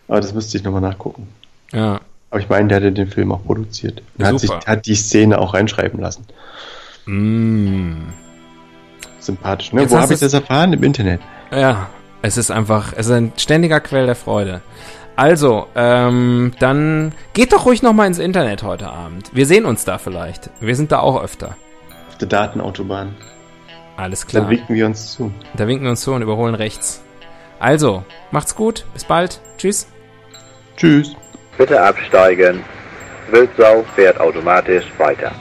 [0.07, 1.27] Aber das müsste ich nochmal nachgucken.
[1.71, 2.01] Ja.
[2.31, 4.01] Aber ich meine, der hatte den Film auch produziert.
[4.17, 6.25] Und hat, sich, hat die Szene auch reinschreiben lassen.
[7.05, 8.09] Mm.
[9.19, 9.81] Sympathisch, ne?
[9.81, 10.73] Jetzt Wo habe ich das erfahren?
[10.73, 11.21] Im Internet.
[11.51, 11.89] Ja,
[12.23, 14.61] es ist einfach, es ist ein ständiger Quell der Freude.
[15.19, 19.29] Also, ähm, dann geht doch ruhig noch mal ins Internet heute Abend.
[19.33, 20.49] Wir sehen uns da vielleicht.
[20.61, 21.57] Wir sind da auch öfter.
[22.07, 23.17] Auf der Datenautobahn.
[23.97, 24.49] Alles Dann klar.
[24.49, 25.33] winken wir uns zu.
[25.57, 27.01] Da winken wir uns zu und überholen rechts.
[27.59, 28.85] Also, macht's gut.
[28.93, 29.41] Bis bald.
[29.57, 29.89] Tschüss.
[30.77, 31.13] Tschüss.
[31.57, 32.63] Bitte absteigen.
[33.29, 35.33] Wildsau fährt automatisch weiter.